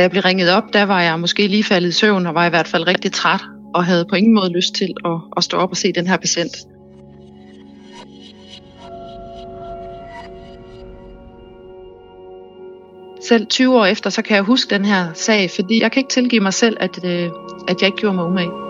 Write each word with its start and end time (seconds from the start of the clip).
Da 0.00 0.02
jeg 0.02 0.10
blev 0.10 0.22
ringet 0.22 0.50
op, 0.50 0.72
der 0.72 0.82
var 0.82 1.02
jeg 1.02 1.20
måske 1.20 1.46
lige 1.46 1.64
faldet 1.64 1.88
i 1.88 1.92
søvn 1.92 2.26
og 2.26 2.34
var 2.34 2.46
i 2.46 2.48
hvert 2.48 2.68
fald 2.68 2.86
rigtig 2.86 3.12
træt 3.12 3.40
og 3.74 3.84
havde 3.84 4.06
på 4.10 4.16
ingen 4.16 4.34
måde 4.34 4.52
lyst 4.52 4.74
til 4.74 4.88
at, 5.04 5.20
at 5.36 5.44
stå 5.44 5.56
op 5.56 5.70
og 5.70 5.76
se 5.76 5.92
den 5.92 6.06
her 6.06 6.16
patient. 6.16 6.56
Selv 13.28 13.46
20 13.46 13.78
år 13.78 13.86
efter, 13.86 14.10
så 14.10 14.22
kan 14.22 14.36
jeg 14.36 14.42
huske 14.42 14.74
den 14.74 14.84
her 14.84 15.12
sag, 15.14 15.50
fordi 15.50 15.82
jeg 15.82 15.92
kan 15.92 16.00
ikke 16.00 16.12
tilgive 16.12 16.42
mig 16.42 16.54
selv, 16.54 16.76
at, 16.80 17.04
øh, 17.04 17.30
at 17.68 17.80
jeg 17.80 17.86
ikke 17.86 17.98
gjorde 17.98 18.16
mig 18.16 18.24
umage. 18.24 18.69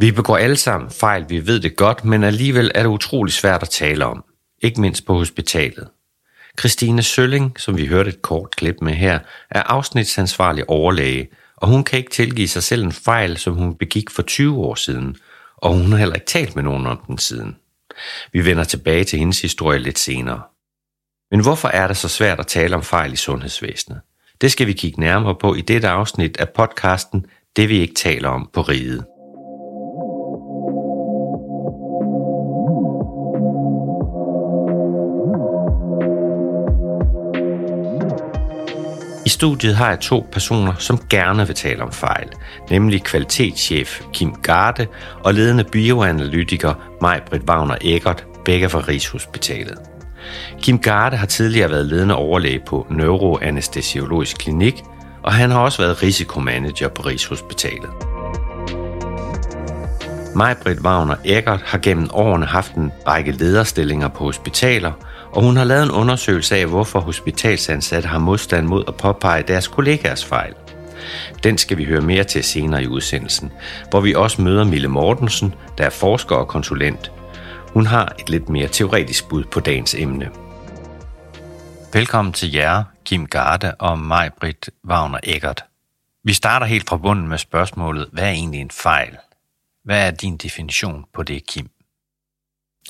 Vi 0.00 0.12
begår 0.12 0.36
alle 0.36 0.56
sammen 0.56 0.90
fejl, 0.90 1.24
vi 1.28 1.46
ved 1.46 1.60
det 1.60 1.76
godt, 1.76 2.04
men 2.04 2.24
alligevel 2.24 2.70
er 2.74 2.82
det 2.82 2.88
utrolig 2.88 3.32
svært 3.32 3.62
at 3.62 3.68
tale 3.68 4.06
om. 4.06 4.24
Ikke 4.62 4.80
mindst 4.80 5.06
på 5.06 5.14
hospitalet. 5.14 5.88
Christine 6.58 7.02
Sølling, 7.02 7.60
som 7.60 7.76
vi 7.76 7.86
hørte 7.86 8.08
et 8.08 8.22
kort 8.22 8.56
klip 8.56 8.76
med 8.82 8.92
her, 8.92 9.18
er 9.50 9.62
afsnitsansvarlig 9.62 10.70
overlæge, 10.70 11.28
og 11.56 11.68
hun 11.68 11.84
kan 11.84 11.98
ikke 11.98 12.10
tilgive 12.10 12.48
sig 12.48 12.62
selv 12.62 12.84
en 12.84 12.92
fejl, 12.92 13.36
som 13.36 13.54
hun 13.54 13.74
begik 13.74 14.10
for 14.10 14.22
20 14.22 14.58
år 14.58 14.74
siden, 14.74 15.16
og 15.56 15.74
hun 15.74 15.90
har 15.90 15.98
heller 15.98 16.14
ikke 16.14 16.26
talt 16.26 16.56
med 16.56 16.62
nogen 16.62 16.86
om 16.86 17.00
den 17.06 17.18
siden. 17.18 17.56
Vi 18.32 18.44
vender 18.44 18.64
tilbage 18.64 19.04
til 19.04 19.18
hendes 19.18 19.42
historie 19.42 19.78
lidt 19.78 19.98
senere. 19.98 20.42
Men 21.30 21.42
hvorfor 21.42 21.68
er 21.68 21.86
det 21.86 21.96
så 21.96 22.08
svært 22.08 22.40
at 22.40 22.46
tale 22.46 22.76
om 22.76 22.82
fejl 22.82 23.12
i 23.12 23.16
sundhedsvæsenet? 23.16 24.00
Det 24.42 24.52
skal 24.52 24.66
vi 24.66 24.72
kigge 24.72 25.00
nærmere 25.00 25.34
på 25.34 25.54
i 25.54 25.60
dette 25.60 25.88
afsnit 25.88 26.36
af 26.36 26.48
podcasten 26.48 27.26
Det 27.56 27.68
vi 27.68 27.78
ikke 27.78 27.94
taler 27.94 28.28
om 28.28 28.50
på 28.52 28.60
riget. 28.62 29.04
I 39.26 39.28
studiet 39.28 39.76
har 39.76 39.88
jeg 39.88 40.00
to 40.00 40.26
personer, 40.32 40.74
som 40.78 40.98
gerne 41.10 41.46
vil 41.46 41.56
tale 41.56 41.82
om 41.82 41.92
fejl, 41.92 42.28
nemlig 42.70 43.02
kvalitetschef 43.02 44.00
Kim 44.12 44.34
Garde 44.42 44.86
og 45.24 45.34
ledende 45.34 45.64
bioanalytiker 45.64 46.74
Maj-Britt 47.00 47.44
Wagner 47.44 47.76
Eggert, 47.80 48.26
begge 48.44 48.68
fra 48.68 48.80
Rigshospitalet. 48.88 49.91
Kim 50.62 50.78
Garde 50.78 51.16
har 51.16 51.26
tidligere 51.26 51.70
været 51.70 51.86
ledende 51.86 52.14
overlæge 52.14 52.60
på 52.66 52.86
Neuroanestesiologisk 52.90 54.38
Klinik, 54.38 54.84
og 55.22 55.32
han 55.32 55.50
har 55.50 55.60
også 55.60 55.82
været 55.82 56.02
risikomanager 56.02 56.88
på 56.88 57.02
Rigshospitalet. 57.02 57.90
Majbrit 60.34 60.80
Wagner 60.80 61.16
Eggert 61.24 61.62
har 61.62 61.78
gennem 61.78 62.08
årene 62.12 62.46
haft 62.46 62.74
en 62.74 62.92
række 63.06 63.32
lederstillinger 63.32 64.08
på 64.08 64.24
hospitaler, 64.24 64.92
og 65.32 65.42
hun 65.42 65.56
har 65.56 65.64
lavet 65.64 65.82
en 65.82 65.90
undersøgelse 65.90 66.56
af, 66.56 66.66
hvorfor 66.66 67.00
hospitalsansatte 67.00 68.08
har 68.08 68.18
modstand 68.18 68.66
mod 68.66 68.84
at 68.88 68.94
påpege 68.94 69.44
deres 69.48 69.68
kollegaers 69.68 70.24
fejl. 70.24 70.52
Den 71.44 71.58
skal 71.58 71.78
vi 71.78 71.84
høre 71.84 72.00
mere 72.00 72.24
til 72.24 72.44
senere 72.44 72.82
i 72.82 72.86
udsendelsen, 72.86 73.52
hvor 73.90 74.00
vi 74.00 74.14
også 74.14 74.42
møder 74.42 74.64
Mille 74.64 74.88
Mortensen, 74.88 75.54
der 75.78 75.84
er 75.84 75.90
forsker 75.90 76.36
og 76.36 76.48
konsulent. 76.48 77.12
Hun 77.72 77.86
har 77.86 78.16
et 78.20 78.28
lidt 78.28 78.48
mere 78.48 78.68
teoretisk 78.68 79.28
bud 79.28 79.44
på 79.44 79.60
dagens 79.60 79.94
emne. 79.94 80.30
Velkommen 81.92 82.34
til 82.34 82.52
jer, 82.52 82.84
Kim 83.04 83.26
Garde 83.26 83.74
og 83.74 83.98
mig, 83.98 84.30
Britt 84.40 84.70
Wagner 84.88 85.18
Eggert. 85.22 85.64
Vi 86.24 86.32
starter 86.32 86.66
helt 86.66 86.88
fra 86.88 86.96
bunden 86.96 87.28
med 87.28 87.38
spørgsmålet, 87.38 88.08
hvad 88.12 88.24
er 88.24 88.30
egentlig 88.30 88.60
en 88.60 88.70
fejl? 88.70 89.16
Hvad 89.84 90.06
er 90.06 90.10
din 90.10 90.36
definition 90.36 91.04
på 91.14 91.22
det, 91.22 91.46
Kim? 91.46 91.70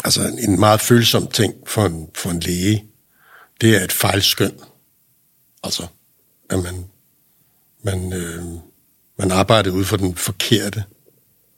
Altså 0.05 0.21
en 0.49 0.61
meget 0.61 0.81
følsom 0.81 1.27
ting 1.27 1.55
for 1.67 1.87
en, 1.87 2.09
for 2.15 2.31
en 2.31 2.41
læge, 2.41 2.85
det 3.61 3.77
er 3.77 3.85
et 3.85 3.93
fejlskøn. 3.93 4.61
Altså, 5.65 5.87
at 6.51 6.59
man, 6.63 6.85
man, 7.83 8.13
øh, 8.13 8.45
man 9.19 9.31
arbejder 9.31 9.71
ud 9.71 9.85
for 9.85 9.97
den 9.97 10.15
forkerte 10.17 10.85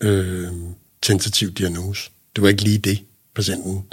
øh, 0.00 0.52
tentativ 1.02 1.52
diagnose. 1.52 2.10
Det 2.36 2.42
var 2.42 2.48
ikke 2.48 2.62
lige 2.62 2.78
det, 2.78 3.04
patienten. 3.34 3.84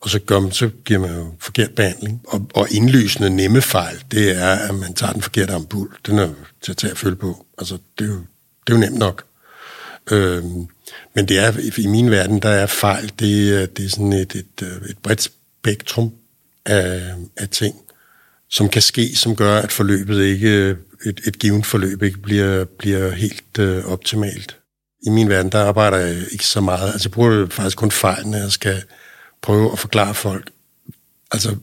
Og 0.00 0.10
så, 0.10 0.18
gør 0.18 0.40
man, 0.40 0.52
så 0.52 0.70
giver 0.84 1.00
man 1.00 1.14
jo 1.14 1.34
forkert 1.38 1.74
behandling. 1.74 2.22
Og, 2.28 2.50
og 2.54 2.70
indlysende 2.70 3.30
nemme 3.30 3.62
fejl, 3.62 4.04
det 4.10 4.30
er, 4.30 4.54
at 4.54 4.74
man 4.74 4.94
tager 4.94 5.12
den 5.12 5.22
forkerte 5.22 5.52
ampul. 5.52 5.88
Den 6.06 6.18
er 6.18 6.28
til 6.62 6.72
at 6.72 6.76
tage 6.76 6.90
at 6.90 6.98
følge 6.98 7.16
på. 7.16 7.46
Altså, 7.58 7.78
det 7.98 8.04
er 8.04 8.08
jo, 8.08 8.18
det 8.66 8.72
er 8.72 8.76
jo 8.76 8.80
nemt 8.80 8.98
nok. 8.98 9.24
Øhm, 10.10 10.66
men 11.14 11.28
det 11.28 11.38
er, 11.38 11.52
i 11.78 11.86
min 11.86 12.10
verden, 12.10 12.42
der 12.42 12.48
er 12.48 12.66
fejl, 12.66 13.12
det, 13.18 13.52
øh, 13.52 13.68
det 13.76 13.84
er 13.84 13.88
sådan 13.88 14.12
et, 14.12 14.34
et, 14.34 14.62
øh, 14.62 14.90
et 14.90 14.98
bredt 15.02 15.22
spektrum 15.22 16.12
af, 16.66 17.14
af 17.36 17.48
ting, 17.48 17.74
som 18.48 18.68
kan 18.68 18.82
ske, 18.82 19.16
som 19.16 19.36
gør, 19.36 19.58
at 19.58 19.72
forløbet 19.72 20.24
ikke, 20.24 20.48
øh, 20.48 20.76
et, 21.06 21.20
et 21.26 21.38
givet 21.38 21.66
forløb 21.66 22.02
ikke 22.02 22.18
bliver, 22.18 22.64
bliver 22.64 23.10
helt 23.10 23.58
øh, 23.58 23.84
optimalt. 23.84 24.57
I 25.06 25.10
min 25.10 25.28
verden, 25.28 25.52
der 25.52 25.64
arbejder 25.64 25.96
jeg 25.96 26.24
ikke 26.32 26.46
så 26.46 26.60
meget. 26.60 26.92
Altså, 26.92 27.08
jeg 27.08 27.12
bruger 27.12 27.46
faktisk 27.46 27.76
kun 27.76 27.90
fejl, 27.90 28.26
når 28.26 28.38
jeg 28.38 28.52
skal 28.52 28.82
prøve 29.42 29.72
at 29.72 29.78
forklare 29.78 30.14
folk, 30.14 30.50
altså 31.30 31.56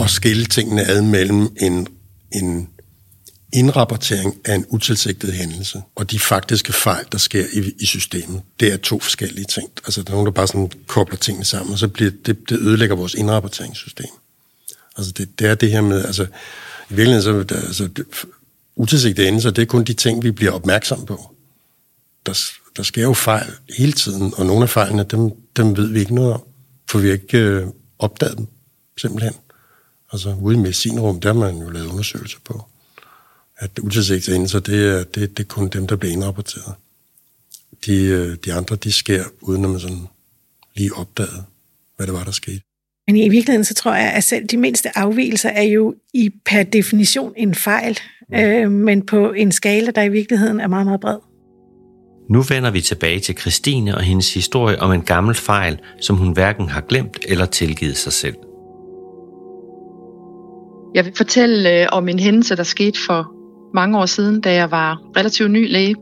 at 0.00 0.10
skille 0.10 0.44
tingene 0.44 0.84
ad 0.84 1.02
mellem 1.02 1.56
en, 1.60 1.86
en 2.32 2.68
indrapportering 3.52 4.36
af 4.44 4.54
en 4.54 4.66
utilsigtet 4.68 5.32
hændelse, 5.32 5.82
og 5.94 6.10
de 6.10 6.18
faktiske 6.18 6.72
fejl, 6.72 7.04
der 7.12 7.18
sker 7.18 7.46
i, 7.52 7.72
i 7.80 7.86
systemet, 7.86 8.42
det 8.60 8.72
er 8.72 8.76
to 8.76 9.00
forskellige 9.00 9.44
ting. 9.44 9.70
Altså, 9.84 10.02
der 10.02 10.10
er 10.10 10.14
nogen, 10.14 10.26
der 10.26 10.32
bare 10.32 10.46
sådan 10.46 10.70
kobler 10.86 11.16
tingene 11.16 11.44
sammen, 11.44 11.72
og 11.72 11.78
så 11.78 11.88
bliver 11.88 12.10
det, 12.26 12.48
det 12.48 12.58
ødelægger 12.58 12.96
vores 12.96 13.14
indrapporteringssystem. 13.14 14.10
Altså, 14.96 15.12
det, 15.12 15.38
det 15.38 15.46
er 15.46 15.54
det 15.54 15.70
her 15.70 15.80
med, 15.80 16.04
altså, 16.04 16.22
i 16.90 16.94
virkeligheden, 16.94 17.48
så, 17.48 17.54
altså, 17.56 17.88
utilsigtede 18.76 19.26
hændelser, 19.26 19.50
det 19.50 19.62
er 19.62 19.66
kun 19.66 19.84
de 19.84 19.92
ting, 19.92 20.22
vi 20.22 20.30
bliver 20.30 20.52
opmærksom 20.52 21.06
på. 21.06 21.34
Der, 22.26 22.42
der 22.76 22.82
sker 22.82 23.02
jo 23.02 23.12
fejl 23.12 23.46
hele 23.78 23.92
tiden, 23.92 24.34
og 24.36 24.46
nogle 24.46 24.62
af 24.62 24.68
fejlene, 24.68 25.04
dem, 25.04 25.30
dem 25.56 25.76
ved 25.76 25.86
vi 25.86 26.00
ikke 26.00 26.14
noget 26.14 26.32
om, 26.32 26.42
for 26.90 26.98
vi 26.98 27.06
har 27.06 27.14
ikke 27.14 27.38
øh, 27.38 27.66
opdaget 27.98 28.38
dem, 28.38 28.46
simpelthen. 28.98 29.34
Altså, 30.12 30.36
ude 30.40 30.56
i 30.56 30.58
medicinrum, 30.58 31.20
der 31.20 31.32
har 31.32 31.40
man 31.40 31.56
jo 31.56 31.70
lavet 31.70 31.86
undersøgelser 31.86 32.38
på 32.44 32.64
at 33.62 33.78
utilsigtede 33.78 34.38
det 34.38 34.86
er, 34.86 35.04
det, 35.04 35.14
det 35.14 35.38
er 35.38 35.48
kun 35.48 35.68
dem, 35.68 35.86
der 35.86 35.96
bliver 35.96 36.12
indrapporteret. 36.12 36.74
De, 37.86 38.04
øh, 38.04 38.36
de 38.44 38.52
andre, 38.52 38.76
de 38.76 38.92
sker, 38.92 39.24
uden 39.40 39.64
at 39.64 39.70
man 39.70 39.80
sådan 39.80 40.06
lige 40.74 40.94
opdagede, 40.94 41.44
hvad 41.96 42.06
det 42.06 42.14
var, 42.14 42.24
der 42.24 42.30
skete. 42.30 42.60
Men 43.06 43.16
i 43.16 43.28
virkeligheden, 43.28 43.64
så 43.64 43.74
tror 43.74 43.94
jeg, 43.94 44.12
at 44.12 44.24
selv 44.24 44.46
de 44.46 44.56
mindste 44.56 44.98
afvielser 44.98 45.48
er 45.48 45.62
jo 45.62 45.94
i 46.14 46.30
per 46.44 46.62
definition 46.62 47.32
en 47.36 47.54
fejl, 47.54 47.98
ja. 48.32 48.60
øh, 48.60 48.70
men 48.70 49.06
på 49.06 49.32
en 49.32 49.52
skala, 49.52 49.90
der 49.90 50.02
i 50.02 50.08
virkeligheden 50.08 50.60
er 50.60 50.66
meget, 50.66 50.86
meget 50.86 51.00
bred. 51.00 51.18
Nu 52.32 52.42
vender 52.42 52.70
vi 52.70 52.80
tilbage 52.80 53.20
til 53.20 53.38
Christine 53.38 53.94
og 53.94 54.02
hendes 54.02 54.34
historie 54.34 54.80
om 54.80 54.92
en 54.92 55.02
gammel 55.02 55.34
fejl, 55.34 55.78
som 56.00 56.16
hun 56.16 56.32
hverken 56.32 56.68
har 56.68 56.80
glemt 56.80 57.18
eller 57.28 57.46
tilgivet 57.46 57.96
sig 57.96 58.12
selv. 58.12 58.36
Jeg 60.94 61.04
vil 61.04 61.12
fortælle 61.16 61.80
øh, 61.80 61.86
om 61.92 62.08
en 62.08 62.18
hændelse, 62.18 62.56
der 62.56 62.62
skete 62.62 62.98
for 63.06 63.32
mange 63.74 63.98
år 63.98 64.06
siden, 64.06 64.40
da 64.40 64.54
jeg 64.54 64.70
var 64.70 65.02
relativt 65.16 65.50
ny 65.50 65.72
læge. 65.72 65.94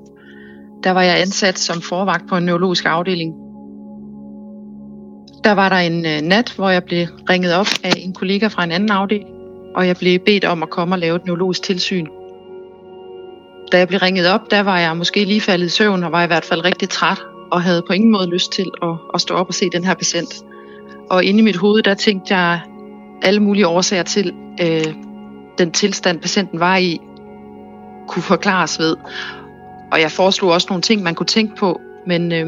Der 0.85 0.91
var 0.91 1.03
jeg 1.03 1.21
ansat 1.21 1.59
som 1.59 1.83
forvagt 1.83 2.29
på 2.29 2.37
en 2.37 2.45
neurologisk 2.45 2.85
afdeling. 2.87 3.35
Der 5.45 5.53
var 5.53 5.69
der 5.69 5.77
en 5.77 6.07
øh, 6.07 6.21
nat, 6.21 6.53
hvor 6.57 6.69
jeg 6.69 6.85
blev 6.85 7.07
ringet 7.31 7.55
op 7.55 7.67
af 7.85 7.93
en 7.97 8.15
kollega 8.15 8.47
fra 8.47 8.65
en 8.65 8.73
anden 8.73 8.91
afdeling, 8.91 9.31
og 9.77 9.87
jeg 9.87 9.97
blev 9.97 10.19
bedt 10.27 10.45
om 10.45 10.63
at 10.63 10.71
komme 10.71 10.95
og 10.95 10.99
lave 10.99 11.17
et 11.17 11.27
neurologisk 11.27 11.63
tilsyn. 11.63 12.07
Da 13.73 13.79
jeg 13.79 13.89
blev 13.89 13.99
ringet 13.99 14.29
op, 14.29 14.51
der 14.51 14.61
var 14.61 14.79
jeg 14.79 14.97
måske 14.97 15.25
lige 15.25 15.41
faldet 15.41 15.67
i 15.67 15.69
søvn 15.69 16.05
og 16.05 16.13
var 16.13 16.25
i 16.25 16.27
hvert 16.27 16.45
fald 16.45 16.65
rigtig 16.65 16.89
træt 16.89 17.23
og 17.51 17.63
havde 17.63 17.83
på 17.87 17.93
ingen 17.93 18.13
måde 18.13 18.31
lyst 18.31 18.53
til 18.53 18.71
at, 18.83 18.97
at 19.15 19.21
stå 19.21 19.35
op 19.35 19.49
og 19.49 19.55
se 19.55 19.71
den 19.73 19.85
her 19.85 19.95
patient. 19.95 20.35
Og 21.11 21.25
inde 21.25 21.41
i 21.41 21.43
mit 21.43 21.57
hoved, 21.57 21.83
der 21.83 21.95
tænkte 21.95 22.37
jeg 22.37 22.61
alle 23.23 23.41
mulige 23.41 23.67
årsager 23.67 24.03
til 24.03 24.35
øh, 24.63 24.95
den 25.59 25.73
tilstand, 25.73 26.21
patienten 26.21 26.61
var 26.61 26.77
i, 26.77 26.99
kunne 28.09 28.23
forklares 28.23 28.79
ved. 28.79 28.97
Og 29.93 30.01
jeg 30.01 30.11
foreslog 30.11 30.51
også 30.51 30.67
nogle 30.71 30.83
ting, 30.83 31.03
man 31.03 31.15
kunne 31.15 31.27
tænke 31.27 31.57
på, 31.57 31.81
men 32.07 32.33
øh, 32.33 32.47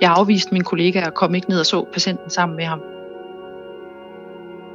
jeg 0.00 0.10
afviste 0.16 0.52
min 0.52 0.64
kollega 0.64 1.06
og 1.06 1.14
kom 1.14 1.34
ikke 1.34 1.48
ned 1.48 1.60
og 1.60 1.66
så 1.66 1.84
patienten 1.92 2.30
sammen 2.30 2.56
med 2.56 2.64
ham. 2.64 2.80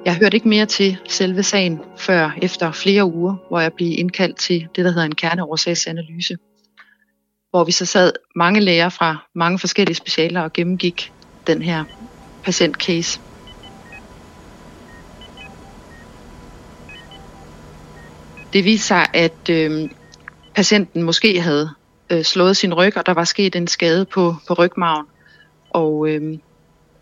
Jeg 0.06 0.18
hørte 0.18 0.38
ikke 0.38 0.50
mere 0.50 0.66
til 0.66 0.98
selve 1.10 1.44
sagen 1.44 1.80
før 1.98 2.32
efter 2.42 2.72
flere 2.72 3.06
uger, 3.06 3.36
hvor 3.50 3.60
jeg 3.60 3.74
blev 3.74 4.00
indkaldt 4.00 4.38
til 4.38 4.68
det, 4.76 4.86
der 4.86 4.92
hedder 4.92 5.06
en 5.06 5.16
kerneårsagsanalyse. 5.16 6.38
Hvor 7.50 7.64
vi 7.64 7.72
så 7.72 7.86
sad 7.86 8.12
mange 8.36 8.60
læger 8.60 8.90
fra 8.90 9.28
mange 9.36 9.60
forskellige 9.60 9.96
specialer 9.96 10.42
og 10.42 10.54
gennemgik 10.54 11.12
den 11.48 11.62
her 11.62 11.84
patientcase. 12.46 13.20
Det 18.54 18.66
viste 18.66 18.88
sig, 18.88 19.06
at 19.14 19.50
øh, 19.50 19.90
patienten 20.56 21.04
måske 21.04 21.42
havde 21.42 21.70
øh, 22.12 22.24
slået 22.24 22.58
sin 22.58 22.74
ryg, 22.74 22.98
og 22.98 23.06
der 23.06 23.14
var 23.14 23.24
sket 23.24 23.56
en 23.56 23.68
skade 23.68 24.06
på, 24.06 24.36
på 24.48 24.54
rygmagen. 24.54 25.06
Og 25.70 26.10
øh, 26.10 26.40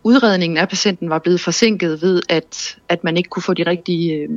udredningen 0.06 0.58
af 0.58 0.70
patienten 0.70 1.10
var 1.10 1.20
blevet 1.20 1.42
forsinket 1.42 2.02
ved, 2.02 2.22
at, 2.30 2.78
at 2.90 3.04
man 3.04 3.18
ikke 3.18 3.30
kunne 3.30 3.44
få 3.44 3.54
de 3.54 3.64
rigtige 3.64 4.14
øh, 4.14 4.30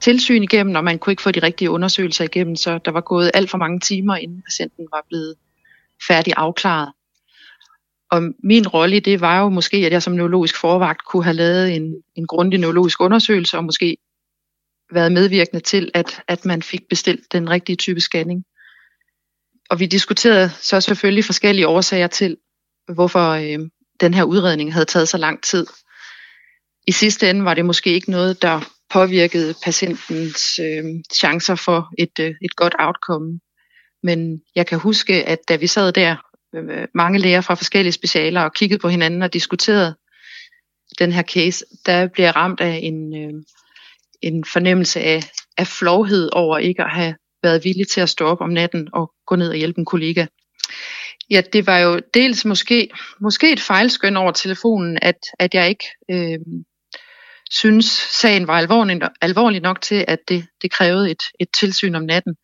tilsyn 0.00 0.42
igennem, 0.42 0.74
og 0.74 0.84
man 0.84 0.98
kunne 0.98 1.12
ikke 1.12 1.22
få 1.22 1.30
de 1.30 1.42
rigtige 1.42 1.70
undersøgelser 1.70 2.24
igennem, 2.24 2.56
så 2.56 2.78
der 2.84 2.90
var 2.90 3.00
gået 3.00 3.30
alt 3.34 3.50
for 3.50 3.58
mange 3.58 3.80
timer, 3.80 4.16
inden 4.16 4.42
patienten 4.42 4.86
var 4.92 5.04
blevet 5.08 5.34
færdig 6.08 6.32
afklaret. 6.36 6.92
Og 8.10 8.22
min 8.44 8.68
rolle 8.68 8.96
i 8.96 9.00
det 9.00 9.20
var 9.20 9.40
jo 9.40 9.48
måske, 9.48 9.76
at 9.76 9.92
jeg 9.92 10.02
som 10.02 10.12
neurologisk 10.12 10.56
forvagt 10.60 11.04
kunne 11.04 11.24
have 11.24 11.36
lavet 11.36 11.76
en, 11.76 11.94
en 12.14 12.26
grundig 12.26 12.60
neurologisk 12.60 13.00
undersøgelse, 13.00 13.56
og 13.56 13.64
måske 13.64 13.96
været 14.92 15.12
medvirkende 15.12 15.60
til, 15.60 15.90
at, 15.94 16.22
at 16.28 16.44
man 16.44 16.62
fik 16.62 16.88
bestilt 16.88 17.32
den 17.32 17.50
rigtige 17.50 17.76
type 17.76 18.00
scanning. 18.00 18.44
Og 19.70 19.80
vi 19.80 19.86
diskuterede 19.86 20.50
så 20.50 20.80
selvfølgelig 20.80 21.24
forskellige 21.24 21.68
årsager 21.68 22.06
til, 22.06 22.36
hvorfor 22.94 23.30
øh, 23.30 23.68
den 24.00 24.14
her 24.14 24.24
udredning 24.24 24.72
havde 24.72 24.84
taget 24.84 25.08
så 25.08 25.18
lang 25.18 25.42
tid. 25.42 25.66
I 26.86 26.92
sidste 26.92 27.30
ende 27.30 27.44
var 27.44 27.54
det 27.54 27.64
måske 27.64 27.92
ikke 27.92 28.10
noget, 28.10 28.42
der 28.42 28.60
påvirkede 28.90 29.54
patientens 29.64 30.58
øh, 30.58 30.84
chancer 31.14 31.54
for 31.54 31.88
et, 31.98 32.18
øh, 32.20 32.34
et 32.42 32.56
godt 32.56 32.74
outcome. 32.78 33.40
Men 34.02 34.40
jeg 34.54 34.66
kan 34.66 34.78
huske, 34.78 35.24
at 35.24 35.38
da 35.48 35.56
vi 35.56 35.66
sad 35.66 35.92
der, 35.92 36.16
øh, 36.54 36.88
mange 36.94 37.18
læger 37.18 37.40
fra 37.40 37.54
forskellige 37.54 37.92
specialer, 37.92 38.40
og 38.40 38.54
kiggede 38.54 38.80
på 38.80 38.88
hinanden 38.88 39.22
og 39.22 39.32
diskuterede 39.32 39.96
den 40.98 41.12
her 41.12 41.22
case, 41.22 41.64
der 41.86 42.06
blev 42.06 42.24
jeg 42.24 42.36
ramt 42.36 42.60
af 42.60 42.80
en, 42.82 43.16
øh, 43.16 43.42
en 44.22 44.44
fornemmelse 44.44 45.00
af, 45.00 45.30
af 45.56 45.66
flovhed 45.66 46.28
over 46.32 46.58
ikke 46.58 46.82
at 46.82 46.90
have 46.90 47.14
været 47.42 47.64
villig 47.64 47.88
til 47.88 48.00
at 48.00 48.08
stå 48.08 48.26
op 48.26 48.40
om 48.40 48.50
natten 48.50 48.88
og 48.92 49.12
gå 49.26 49.36
ned 49.36 49.48
og 49.48 49.56
hjælpe 49.56 49.78
en 49.78 49.84
kollega. 49.84 50.26
Ja, 51.30 51.42
det 51.52 51.66
var 51.66 51.78
jo 51.78 52.00
dels 52.14 52.44
måske, 52.44 52.90
måske 53.20 53.52
et 53.52 53.60
fejlskøn 53.60 54.16
over 54.16 54.32
telefonen, 54.32 54.98
at, 55.02 55.18
at 55.38 55.54
jeg 55.54 55.68
ikke 55.68 55.84
øh, 56.10 56.38
synes, 57.50 57.86
sagen 58.20 58.46
var 58.46 58.58
alvorlig, 58.58 59.00
alvorlig 59.20 59.60
nok 59.60 59.80
til, 59.80 60.04
at 60.08 60.18
det, 60.28 60.46
det 60.62 60.70
krævede 60.70 61.10
et, 61.10 61.22
et 61.40 61.48
tilsyn 61.60 61.94
om 61.94 62.02
natten. 62.02 62.34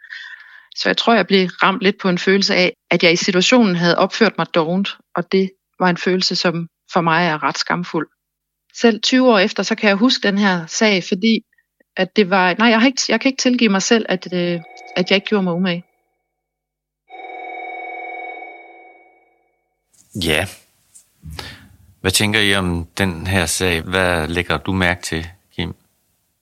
Så 0.76 0.88
jeg 0.88 0.96
tror, 0.96 1.14
jeg 1.14 1.26
blev 1.26 1.46
ramt 1.62 1.82
lidt 1.82 1.96
på 2.02 2.08
en 2.08 2.18
følelse 2.18 2.54
af, 2.54 2.72
at 2.90 3.02
jeg 3.02 3.12
i 3.12 3.16
situationen 3.16 3.76
havde 3.76 3.98
opført 3.98 4.38
mig 4.38 4.46
dovent, 4.54 4.88
og 5.14 5.32
det 5.32 5.50
var 5.80 5.90
en 5.90 5.96
følelse, 5.96 6.36
som 6.36 6.68
for 6.92 7.00
mig 7.00 7.26
er 7.26 7.42
ret 7.42 7.58
skamfuld. 7.58 8.08
Selv 8.74 9.00
20 9.00 9.32
år 9.32 9.38
efter, 9.38 9.62
så 9.62 9.74
kan 9.74 9.88
jeg 9.88 9.96
huske 9.96 10.28
den 10.28 10.38
her 10.38 10.66
sag, 10.66 11.04
fordi 11.04 11.40
at 11.96 12.16
det 12.16 12.30
var, 12.30 12.54
nej, 12.58 12.68
jeg, 12.68 12.80
har 12.80 12.86
ikke, 12.86 13.02
jeg 13.08 13.20
kan 13.20 13.28
ikke 13.28 13.42
tilgive 13.42 13.70
mig 13.70 13.82
selv, 13.82 14.06
at, 14.08 14.28
øh, 14.32 14.60
at 14.96 15.10
jeg 15.10 15.16
ikke 15.16 15.26
gjorde 15.26 15.44
mig 15.44 15.54
umage. 15.54 15.84
Ja. 20.24 20.46
Hvad 22.00 22.10
tænker 22.10 22.40
I 22.40 22.54
om 22.54 22.86
den 22.98 23.26
her 23.26 23.46
sag? 23.46 23.82
Hvad 23.82 24.28
lægger 24.28 24.58
du 24.58 24.72
mærke 24.72 25.02
til, 25.02 25.26
Kim? 25.56 25.74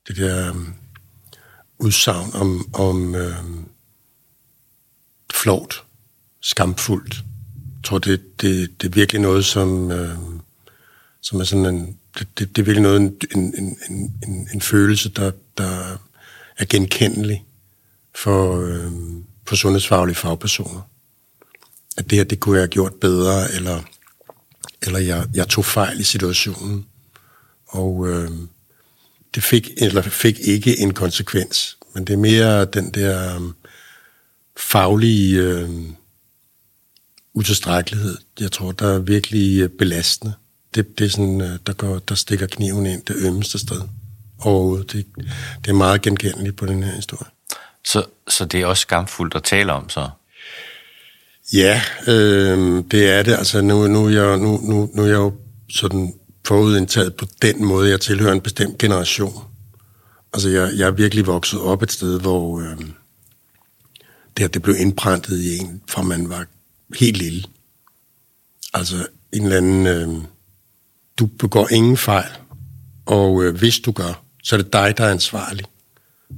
Det 0.09 0.17
der 0.17 0.50
um, 0.50 0.75
udsagn 1.79 2.31
om, 2.35 2.75
om 2.75 3.15
um, 3.15 3.69
flot, 5.35 5.85
skamfuldt. 6.41 7.15
Jeg 7.15 7.85
tror, 7.85 7.99
det, 7.99 8.41
det, 8.41 8.82
det 8.82 8.88
er 8.88 8.94
virkelig 8.94 9.21
noget, 9.21 9.44
som, 9.44 9.69
um, 9.69 10.43
som 11.21 11.41
er 11.41 11.44
sådan 11.44 11.67
en... 11.67 11.99
Det, 12.19 12.38
det, 12.38 12.56
det 12.56 12.62
er 12.62 12.65
virkelig 12.65 12.82
noget, 12.82 13.00
en, 13.00 13.17
en, 13.37 13.55
en, 13.59 13.79
en, 14.29 14.49
en 14.55 14.61
følelse, 14.61 15.09
der, 15.09 15.32
der 15.59 15.99
er 16.59 16.65
genkendelig 16.65 17.44
for, 18.15 18.56
um, 18.56 19.25
for 19.47 19.56
sundhedsfaglige 19.56 20.15
fagpersoner 20.15 20.81
at 21.96 22.11
det 22.11 22.19
her, 22.19 22.25
det 22.25 22.41
kunne 22.41 22.56
jeg 22.56 22.62
have 22.62 22.69
gjort 22.69 22.94
bedre, 22.94 23.52
eller, 23.52 23.82
eller 24.82 24.99
jeg, 24.99 25.26
jeg 25.35 25.49
tog 25.49 25.64
fejl 25.64 26.00
i 26.00 26.05
situationen. 26.05 26.87
Og 27.67 28.08
øh, 28.08 28.31
det 29.35 29.43
fik, 29.43 29.70
eller 29.76 30.02
fik 30.02 30.38
ikke 30.41 30.79
en 30.79 30.94
konsekvens, 30.94 31.79
men 31.94 32.05
det 32.05 32.12
er 32.12 32.19
mere 32.19 32.64
den 32.64 32.91
der 32.91 33.37
øh, 33.37 33.43
faglige 34.56 35.41
øh, 35.41 35.70
utilstrækkelighed, 37.35 38.17
jeg 38.40 38.52
tror, 38.52 38.73
der 38.73 38.94
er 38.94 38.99
virkelig 38.99 39.61
øh, 39.61 39.69
belastende. 39.69 40.35
Det, 40.75 40.99
det 40.99 41.05
er 41.05 41.11
sådan, 41.11 41.40
øh, 41.40 41.58
der, 41.67 41.73
går, 41.73 41.99
der 41.99 42.14
stikker 42.14 42.47
kniven 42.47 42.87
ind 42.87 43.02
det 43.02 43.17
ømmeste 43.17 43.58
sted 43.58 43.81
overhovedet. 44.38 44.93
Det, 44.93 45.06
det 45.64 45.70
er 45.70 45.75
meget 45.75 46.02
genkendeligt 46.02 46.56
på 46.56 46.67
den 46.67 46.82
her 46.82 46.94
historie. 46.94 47.31
Så, 47.85 48.05
så 48.29 48.44
det 48.44 48.61
er 48.61 48.67
også 48.67 48.81
skamfuldt 48.81 49.35
at 49.35 49.43
tale 49.43 49.73
om, 49.73 49.88
så? 49.88 50.11
Ja, 51.55 51.83
øh, 52.09 52.85
det 52.91 53.11
er 53.11 53.23
det. 53.23 53.33
Altså, 53.33 53.61
nu, 53.61 53.87
nu, 53.87 54.06
er 54.06 54.11
jeg, 54.11 54.39
nu, 54.39 54.61
nu, 54.62 54.91
nu 54.95 55.03
er 55.03 55.06
jeg 55.06 55.15
jo 55.15 55.33
sådan 55.71 56.15
forudindtaget 56.47 57.15
på 57.15 57.27
den 57.43 57.65
måde. 57.65 57.91
Jeg 57.91 58.01
tilhører 58.01 58.33
en 58.33 58.41
bestemt 58.41 58.79
generation. 58.79 59.43
Altså, 60.33 60.49
jeg, 60.49 60.71
jeg 60.77 60.87
er 60.87 60.91
virkelig 60.91 61.27
vokset 61.27 61.61
op 61.61 61.83
et 61.83 61.93
sted, 61.93 62.21
hvor 62.21 62.61
øh, 62.61 62.79
det 64.37 64.39
her, 64.39 64.49
det 64.49 64.62
blev 64.62 64.77
indprintet 64.79 65.41
i 65.41 65.59
en, 65.59 65.83
fra 65.89 66.03
man 66.03 66.29
var 66.29 66.47
helt 66.99 67.17
lille. 67.17 67.45
Altså, 68.75 69.07
en 69.33 69.43
eller 69.43 69.57
anden... 69.57 69.87
Øh, 69.87 70.09
du 71.19 71.27
begår 71.27 71.69
ingen 71.73 71.97
fejl, 71.97 72.31
og 73.07 73.45
øh, 73.45 73.57
hvis 73.57 73.79
du 73.79 73.93
gør, 73.93 74.23
så 74.43 74.57
er 74.57 74.62
det 74.62 74.73
dig, 74.73 74.95
der 74.97 75.05
er 75.05 75.11
ansvarlig. 75.11 75.65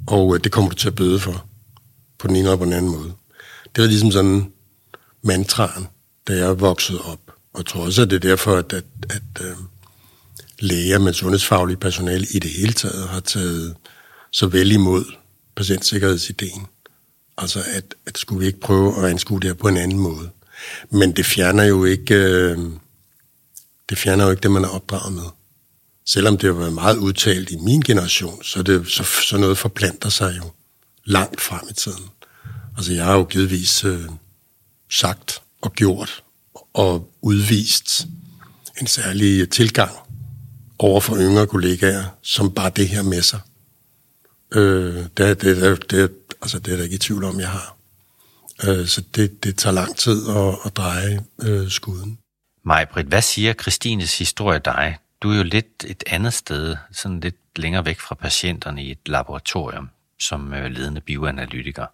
Og 0.06 0.34
øh, 0.34 0.44
det 0.44 0.52
kommer 0.52 0.70
du 0.70 0.76
til 0.76 0.88
at 0.88 0.94
bøde 0.94 1.20
for, 1.20 1.46
på 2.18 2.26
den 2.26 2.36
ene 2.36 2.44
eller 2.44 2.56
på 2.56 2.64
den 2.64 2.72
anden 2.72 2.90
måde. 2.90 3.12
Det 3.76 3.82
var 3.82 3.88
ligesom 3.88 4.10
sådan 4.10 4.52
mantraen, 5.26 5.86
da 6.28 6.36
jeg 6.36 6.60
voksede 6.60 7.00
op. 7.00 7.20
Og 7.52 7.58
jeg 7.58 7.66
tror 7.66 7.84
også, 7.84 8.02
at 8.02 8.10
det 8.10 8.16
er 8.16 8.28
derfor, 8.28 8.56
at, 8.56 8.72
at, 8.72 8.84
at 9.10 9.40
øh, 9.40 9.56
læger 10.58 10.98
med 10.98 11.12
sundhedsfaglige 11.12 11.76
personale 11.76 12.26
i 12.34 12.38
det 12.38 12.50
hele 12.50 12.72
taget 12.72 13.08
har 13.08 13.20
taget 13.20 13.76
så 14.32 14.46
vel 14.46 14.72
imod 14.72 15.04
patientsikkerhedsideen. 15.56 16.66
Altså, 17.38 17.62
at, 17.66 17.94
at 18.06 18.18
skulle 18.18 18.40
vi 18.40 18.46
ikke 18.46 18.60
prøve 18.60 18.98
at 18.98 19.10
anskue 19.10 19.40
det 19.40 19.48
her 19.48 19.54
på 19.54 19.68
en 19.68 19.76
anden 19.76 19.98
måde. 19.98 20.30
Men 20.90 21.12
det 21.12 21.26
fjerner 21.26 21.64
jo 21.64 21.84
ikke, 21.84 22.14
øh, 22.14 22.58
det 23.88 23.98
fjerner 23.98 24.24
jo 24.24 24.30
ikke 24.30 24.40
det, 24.40 24.50
man 24.50 24.64
er 24.64 24.68
opdraget 24.68 25.12
med. 25.12 25.22
Selvom 26.06 26.38
det 26.38 26.54
har 26.54 26.60
været 26.60 26.72
meget 26.72 26.96
udtalt 26.96 27.50
i 27.50 27.56
min 27.56 27.80
generation, 27.80 28.44
så, 28.44 28.62
det, 28.62 28.88
så, 28.88 29.04
så 29.28 29.38
noget 29.38 29.58
forplanter 29.58 30.08
sig 30.08 30.34
jo 30.38 30.50
langt 31.04 31.40
frem 31.40 31.68
i 31.70 31.72
tiden. 31.72 32.04
Altså, 32.76 32.92
jeg 32.92 33.04
har 33.04 33.14
jo 33.14 33.24
givetvis 33.24 33.84
øh, 33.84 34.00
sagt 34.90 35.42
og 35.62 35.72
gjort 35.72 36.22
og 36.74 37.12
udvist 37.20 38.06
en 38.80 38.86
særlig 38.86 39.50
tilgang 39.50 39.90
over 40.78 41.00
for 41.00 41.16
yngre 41.16 41.46
kollegaer, 41.46 42.04
som 42.22 42.54
bare 42.54 42.70
det 42.70 42.88
her 42.88 43.02
med 43.02 43.22
sig. 43.22 43.40
Øh, 44.54 44.94
det, 44.94 45.16
det, 45.16 45.42
det, 45.42 45.90
det, 45.90 46.12
altså 46.42 46.58
det 46.58 46.72
er 46.72 46.76
der 46.76 46.84
ikke 46.84 46.94
i 46.94 46.98
tvivl 46.98 47.24
om, 47.24 47.40
jeg 47.40 47.48
har. 47.48 47.76
Øh, 48.64 48.86
så 48.86 49.02
det, 49.14 49.44
det 49.44 49.58
tager 49.58 49.74
lang 49.74 49.96
tid 49.96 50.28
at, 50.28 50.58
at 50.64 50.76
dreje 50.76 51.24
øh, 51.42 51.70
skuden. 51.70 52.18
Majbrit, 52.64 53.06
hvad 53.06 53.22
siger 53.22 53.52
Christines 53.52 54.18
historie 54.18 54.58
dig? 54.58 54.96
Du 55.22 55.30
er 55.30 55.36
jo 55.36 55.42
lidt 55.42 55.84
et 55.86 56.04
andet 56.06 56.34
sted, 56.34 56.76
sådan 56.92 57.20
lidt 57.20 57.36
længere 57.56 57.84
væk 57.84 58.00
fra 58.00 58.14
patienterne 58.14 58.84
i 58.84 58.90
et 58.90 59.08
laboratorium 59.08 59.88
som 60.18 60.54
øh, 60.54 60.70
ledende 60.70 61.00
bioanalytiker. 61.00 61.86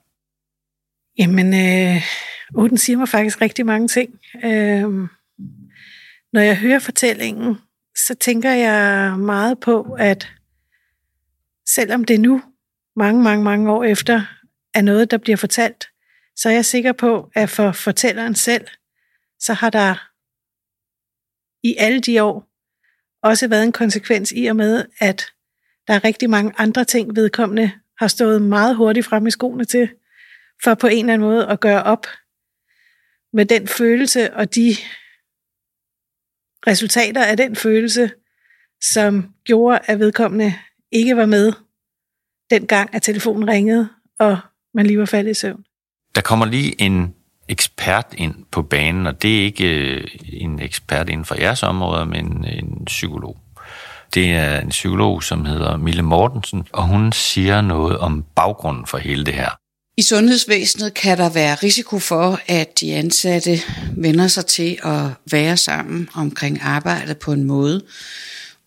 Jamen, 1.18 1.54
øh, 1.54 2.02
oh, 2.54 2.68
den 2.68 2.78
siger 2.78 2.96
mig 2.96 3.08
faktisk 3.08 3.40
rigtig 3.40 3.66
mange 3.66 3.88
ting. 3.88 4.20
Øh, 4.44 5.08
når 6.32 6.40
jeg 6.40 6.58
hører 6.58 6.78
fortællingen, 6.78 7.56
så 7.96 8.14
tænker 8.14 8.50
jeg 8.50 9.18
meget 9.18 9.60
på, 9.60 9.96
at 9.98 10.28
selvom 11.68 12.04
det 12.04 12.20
nu, 12.20 12.42
mange, 12.96 13.22
mange, 13.22 13.44
mange 13.44 13.72
år 13.72 13.84
efter, 13.84 14.24
er 14.74 14.82
noget, 14.82 15.10
der 15.10 15.18
bliver 15.18 15.36
fortalt, 15.36 15.88
så 16.36 16.48
er 16.48 16.52
jeg 16.52 16.64
sikker 16.64 16.92
på, 16.92 17.30
at 17.34 17.50
for 17.50 17.72
fortælleren 17.72 18.34
selv, 18.34 18.66
så 19.38 19.52
har 19.52 19.70
der 19.70 20.08
i 21.62 21.76
alle 21.78 22.00
de 22.00 22.22
år 22.22 22.48
også 23.22 23.48
været 23.48 23.64
en 23.64 23.72
konsekvens 23.72 24.32
i 24.36 24.46
og 24.46 24.56
med, 24.56 24.84
at 24.98 25.26
der 25.86 25.94
er 25.94 26.04
rigtig 26.04 26.30
mange 26.30 26.52
andre 26.58 26.84
ting, 26.84 27.16
vedkommende 27.16 27.72
har 27.98 28.08
stået 28.08 28.42
meget 28.42 28.76
hurtigt 28.76 29.06
frem 29.06 29.26
i 29.26 29.30
skoene 29.30 29.64
til, 29.64 29.88
for 30.64 30.74
på 30.74 30.86
en 30.86 30.98
eller 30.98 31.14
anden 31.14 31.28
måde 31.28 31.46
at 31.46 31.60
gøre 31.60 31.82
op 31.82 32.06
med 33.32 33.46
den 33.46 33.68
følelse 33.68 34.34
og 34.34 34.54
de 34.54 34.76
resultater 36.66 37.24
af 37.24 37.36
den 37.36 37.56
følelse, 37.56 38.10
som 38.82 39.34
gjorde, 39.44 39.78
at 39.84 39.98
vedkommende 39.98 40.54
ikke 40.92 41.16
var 41.16 41.26
med 41.26 41.52
den 42.50 42.66
gang, 42.66 42.94
at 42.94 43.02
telefonen 43.02 43.48
ringede, 43.48 43.88
og 44.18 44.38
man 44.74 44.86
lige 44.86 44.98
var 44.98 45.04
faldet 45.04 45.30
i 45.30 45.34
søvn. 45.34 45.64
Der 46.14 46.20
kommer 46.20 46.46
lige 46.46 46.82
en 46.82 47.14
ekspert 47.48 48.06
ind 48.16 48.44
på 48.50 48.62
banen, 48.62 49.06
og 49.06 49.22
det 49.22 49.40
er 49.40 49.44
ikke 49.44 49.94
øh, 49.94 50.08
en 50.32 50.60
ekspert 50.60 51.08
inden 51.08 51.24
for 51.24 51.34
jeres 51.34 51.62
område, 51.62 52.06
men 52.06 52.44
en 52.44 52.84
psykolog. 52.84 53.38
Det 54.14 54.34
er 54.34 54.60
en 54.60 54.68
psykolog, 54.68 55.22
som 55.22 55.44
hedder 55.44 55.76
Mille 55.76 56.02
Mortensen, 56.02 56.68
og 56.72 56.88
hun 56.88 57.12
siger 57.12 57.60
noget 57.60 57.98
om 57.98 58.24
baggrunden 58.36 58.86
for 58.86 58.98
hele 58.98 59.26
det 59.26 59.34
her. 59.34 59.61
I 59.96 60.02
sundhedsvæsenet 60.02 60.94
kan 60.94 61.18
der 61.18 61.28
være 61.28 61.54
risiko 61.54 61.98
for, 61.98 62.40
at 62.46 62.80
de 62.80 62.94
ansatte 62.94 63.60
vender 63.96 64.28
sig 64.28 64.46
til 64.46 64.78
at 64.84 65.02
være 65.30 65.56
sammen 65.56 66.08
omkring 66.14 66.58
arbejdet 66.62 67.18
på 67.18 67.32
en 67.32 67.44
måde, 67.44 67.82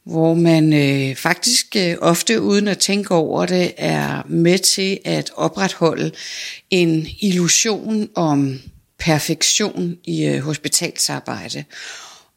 hvor 0.04 0.34
man 0.34 0.74
øh, 0.74 1.16
faktisk 1.16 1.76
øh, 1.76 1.96
ofte 2.02 2.42
uden 2.42 2.68
at 2.68 2.78
tænke 2.78 3.12
over 3.12 3.46
det 3.46 3.74
er 3.78 4.22
med 4.28 4.60
til 4.60 5.00
at 5.06 5.32
opretholde 5.36 6.12
en 6.70 7.08
illusion 7.20 8.10
om 8.16 8.60
perfektion 9.00 9.98
i 10.04 10.26
øh, 10.26 10.40
hospitalsarbejde 10.40 11.64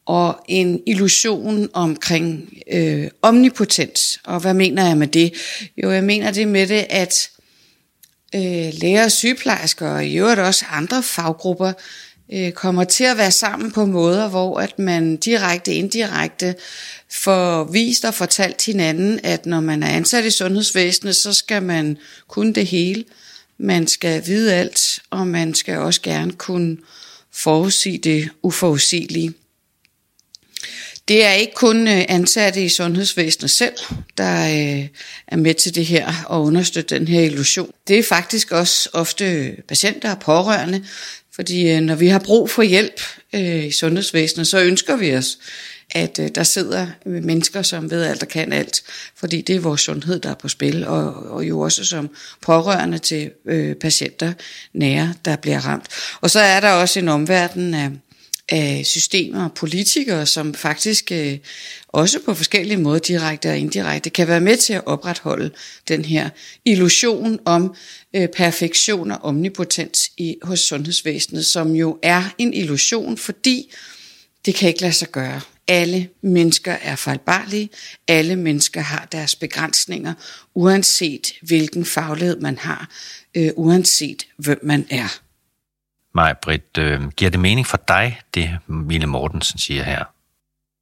og 0.05 0.39
en 0.47 0.81
illusion 0.85 1.69
omkring 1.73 2.53
øh, 2.71 3.07
omnipotens. 3.21 4.19
Og 4.23 4.39
hvad 4.39 4.53
mener 4.53 4.87
jeg 4.87 4.97
med 4.97 5.07
det? 5.07 5.33
Jo, 5.83 5.91
jeg 5.91 6.03
mener 6.03 6.31
det 6.31 6.47
med 6.47 6.67
det, 6.67 6.85
at 6.89 7.29
øh, 8.35 8.73
læger 8.73 9.03
og 9.03 9.11
sygeplejersker 9.11 9.89
og 9.89 10.05
i 10.05 10.17
øvrigt 10.17 10.39
også 10.39 10.65
andre 10.69 11.03
faggrupper 11.03 11.73
øh, 12.33 12.51
kommer 12.51 12.83
til 12.83 13.03
at 13.03 13.17
være 13.17 13.31
sammen 13.31 13.71
på 13.71 13.85
måder, 13.85 14.29
hvor 14.29 14.59
at 14.59 14.79
man 14.79 15.17
direkte 15.17 15.73
indirekte 15.73 16.55
får 17.11 17.63
vist 17.63 18.05
og 18.05 18.13
fortalt 18.13 18.65
hinanden, 18.65 19.19
at 19.23 19.45
når 19.45 19.59
man 19.59 19.83
er 19.83 19.89
ansat 19.89 20.25
i 20.25 20.29
sundhedsvæsenet, 20.29 21.15
så 21.15 21.33
skal 21.33 21.63
man 21.63 21.97
kunne 22.27 22.53
det 22.53 22.67
hele. 22.67 23.05
Man 23.57 23.87
skal 23.87 24.25
vide 24.25 24.53
alt, 24.53 24.99
og 25.09 25.27
man 25.27 25.53
skal 25.53 25.77
også 25.77 26.01
gerne 26.01 26.31
kunne 26.31 26.77
forudsige 27.33 27.97
det 27.97 28.29
uforudsigelige. 28.43 29.33
Det 31.09 31.25
er 31.25 31.31
ikke 31.31 31.53
kun 31.53 31.87
øh, 31.87 32.05
ansatte 32.09 32.65
i 32.65 32.69
sundhedsvæsenet 32.69 33.51
selv, 33.51 33.73
der 34.17 34.43
øh, 34.43 34.87
er 35.27 35.35
med 35.37 35.53
til 35.53 35.75
det 35.75 35.85
her 35.85 36.13
og 36.25 36.43
understøtte 36.43 36.95
den 36.95 37.07
her 37.07 37.21
illusion. 37.21 37.71
Det 37.87 37.99
er 37.99 38.03
faktisk 38.03 38.51
også 38.51 38.89
ofte 38.93 39.55
patienter 39.67 40.11
og 40.11 40.19
pårørende, 40.19 40.85
fordi 41.35 41.69
øh, 41.71 41.81
når 41.81 41.95
vi 41.95 42.07
har 42.07 42.19
brug 42.19 42.49
for 42.49 42.61
hjælp 42.61 43.01
i 43.33 43.71
sundhedsvæsenet, 43.71 44.47
så 44.47 44.61
ønsker 44.61 44.95
vi 44.95 45.15
os, 45.15 45.37
at 45.91 46.19
der 46.35 46.43
sidder 46.43 46.87
mennesker, 47.05 47.61
som 47.61 47.91
ved 47.91 48.03
alt 48.03 48.23
og 48.23 48.27
kan 48.27 48.53
alt, 48.53 48.83
fordi 49.15 49.41
det 49.41 49.55
er 49.55 49.59
vores 49.59 49.81
sundhed, 49.81 50.19
der 50.19 50.29
er 50.29 50.35
på 50.35 50.47
spil, 50.47 50.87
og, 50.87 51.13
og 51.13 51.47
jo 51.47 51.59
også 51.59 51.85
som 51.85 52.09
pårørende 52.41 52.97
til 52.97 53.31
øh, 53.45 53.75
patienter 53.75 54.33
nære, 54.73 55.13
der 55.25 55.35
bliver 55.35 55.59
ramt. 55.59 55.85
Og 56.21 56.29
så 56.29 56.39
er 56.39 56.59
der 56.59 56.69
også 56.69 56.99
en 56.99 57.07
omverden 57.07 57.73
af 57.73 57.89
af 58.51 58.81
systemer 58.85 59.43
og 59.43 59.53
politikere, 59.53 60.25
som 60.25 60.53
faktisk 60.53 61.11
øh, 61.11 61.37
også 61.87 62.19
på 62.25 62.33
forskellige 62.33 62.77
måder, 62.77 62.99
direkte 62.99 63.49
og 63.49 63.57
indirekte, 63.57 64.09
kan 64.09 64.27
være 64.27 64.39
med 64.39 64.57
til 64.57 64.73
at 64.73 64.87
opretholde 64.87 65.51
den 65.87 66.05
her 66.05 66.29
illusion 66.65 67.39
om 67.45 67.75
øh, 68.15 68.27
perfektion 68.27 69.11
og 69.11 69.17
omnipotens 69.21 70.11
i, 70.17 70.35
hos 70.41 70.59
sundhedsvæsenet, 70.59 71.45
som 71.45 71.75
jo 71.75 71.99
er 72.03 72.23
en 72.37 72.53
illusion, 72.53 73.17
fordi 73.17 73.73
det 74.45 74.55
kan 74.55 74.67
ikke 74.69 74.81
lade 74.81 74.93
sig 74.93 75.11
gøre. 75.11 75.41
Alle 75.67 76.09
mennesker 76.21 76.71
er 76.71 76.95
fejlbarlige, 76.95 77.69
alle 78.07 78.35
mennesker 78.35 78.81
har 78.81 79.07
deres 79.11 79.35
begrænsninger, 79.35 80.13
uanset 80.55 81.33
hvilken 81.41 81.85
faglighed 81.85 82.39
man 82.39 82.57
har, 82.57 82.89
øh, 83.35 83.51
uanset 83.55 84.27
hvem 84.37 84.59
man 84.63 84.87
er. 84.89 85.28
Maj 86.15 86.33
Britt, 86.41 86.77
øh, 86.77 87.09
giver 87.09 87.31
det 87.31 87.39
mening 87.39 87.67
for 87.67 87.77
dig, 87.87 88.21
det 88.33 88.49
Mille 88.67 89.07
Mortensen 89.07 89.59
siger 89.59 89.83
her? 89.83 90.03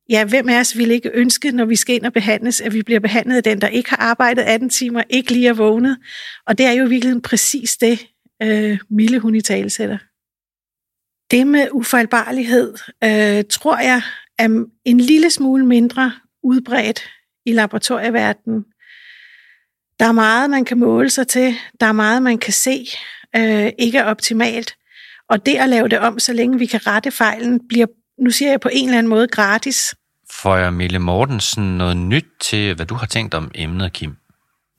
Ja, 0.09 0.25
hvem 0.25 0.49
af 0.49 0.59
os 0.59 0.77
vil 0.77 0.91
ikke 0.91 1.11
ønske, 1.13 1.51
når 1.51 1.65
vi 1.65 1.75
skal 1.75 1.95
ind 1.95 2.05
og 2.05 2.13
behandles, 2.13 2.61
at 2.61 2.73
vi 2.73 2.83
bliver 2.83 2.99
behandlet 2.99 3.37
af 3.37 3.43
den, 3.43 3.61
der 3.61 3.67
ikke 3.67 3.89
har 3.89 3.97
arbejdet 3.97 4.41
18 4.41 4.69
timer, 4.69 5.03
ikke 5.09 5.31
lige 5.31 5.47
er 5.47 5.53
vågnet. 5.53 5.97
Og 6.45 6.57
det 6.57 6.65
er 6.65 6.71
jo 6.71 6.85
virkelig 6.85 7.21
præcis 7.21 7.77
det, 7.77 8.07
øh, 8.43 8.79
Mille 8.89 9.19
hun 9.19 9.35
i 9.35 9.41
tale 9.41 9.69
sætter. 9.69 9.97
Det 11.31 11.47
med 11.47 11.67
ufejlbarlighed, 11.71 12.73
øh, 13.03 13.43
tror 13.49 13.77
jeg, 13.77 14.01
er 14.39 14.65
en 14.85 14.99
lille 14.99 15.29
smule 15.29 15.65
mindre 15.65 16.13
udbredt 16.43 17.09
i 17.45 17.51
laboratorieverdenen. 17.51 18.65
Der 19.99 20.05
er 20.05 20.11
meget, 20.11 20.49
man 20.49 20.65
kan 20.65 20.77
måle 20.77 21.09
sig 21.09 21.27
til. 21.27 21.55
Der 21.79 21.85
er 21.85 21.91
meget, 21.91 22.23
man 22.23 22.37
kan 22.37 22.53
se 22.53 22.87
øh, 23.35 23.71
ikke 23.79 23.97
er 23.97 24.03
optimalt. 24.03 24.75
Og 25.29 25.45
det 25.45 25.55
at 25.55 25.69
lave 25.69 25.87
det 25.87 25.99
om, 25.99 26.19
så 26.19 26.33
længe 26.33 26.59
vi 26.59 26.65
kan 26.65 26.87
rette 26.87 27.11
fejlen, 27.11 27.59
bliver, 27.69 27.85
nu 28.23 28.31
siger 28.31 28.51
jeg 28.51 28.59
på 28.59 28.69
en 28.71 28.85
eller 28.85 28.97
anden 28.97 29.09
måde, 29.09 29.27
gratis. 29.27 29.95
Får 30.31 30.57
jeg 30.57 30.73
Mille 30.73 30.99
Mortensen 30.99 31.77
noget 31.77 31.97
nyt 31.97 32.25
til, 32.41 32.75
hvad 32.75 32.85
du 32.85 32.95
har 32.95 33.05
tænkt 33.05 33.33
om 33.33 33.51
emnet, 33.55 33.93
Kim? 33.93 34.15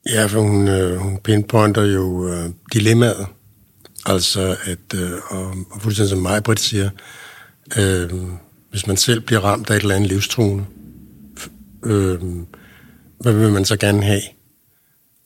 Ja, 0.08 0.26
for 0.26 0.40
hun, 0.40 0.68
øh, 0.68 0.96
hun 0.96 1.18
pinpointer 1.18 1.82
jo 1.82 2.28
øh, 2.28 2.50
dilemmaet. 2.72 3.26
Altså, 4.06 4.56
at, 4.64 4.94
øh, 4.94 5.10
og, 5.28 5.54
og 5.70 5.80
fuldstændig 5.80 6.10
som 6.10 6.18
mig, 6.18 6.42
Britt 6.42 6.60
siger, 6.60 6.90
øh, 7.78 8.10
hvis 8.70 8.86
man 8.86 8.96
selv 8.96 9.20
bliver 9.20 9.40
ramt 9.40 9.70
af 9.70 9.76
et 9.76 9.82
eller 9.82 9.94
andet 9.94 10.10
livstruende, 10.10 10.64
øh, 11.84 12.18
hvad 13.20 13.32
vil 13.32 13.52
man 13.52 13.64
så 13.64 13.76
gerne 13.76 14.02
have? 14.02 14.22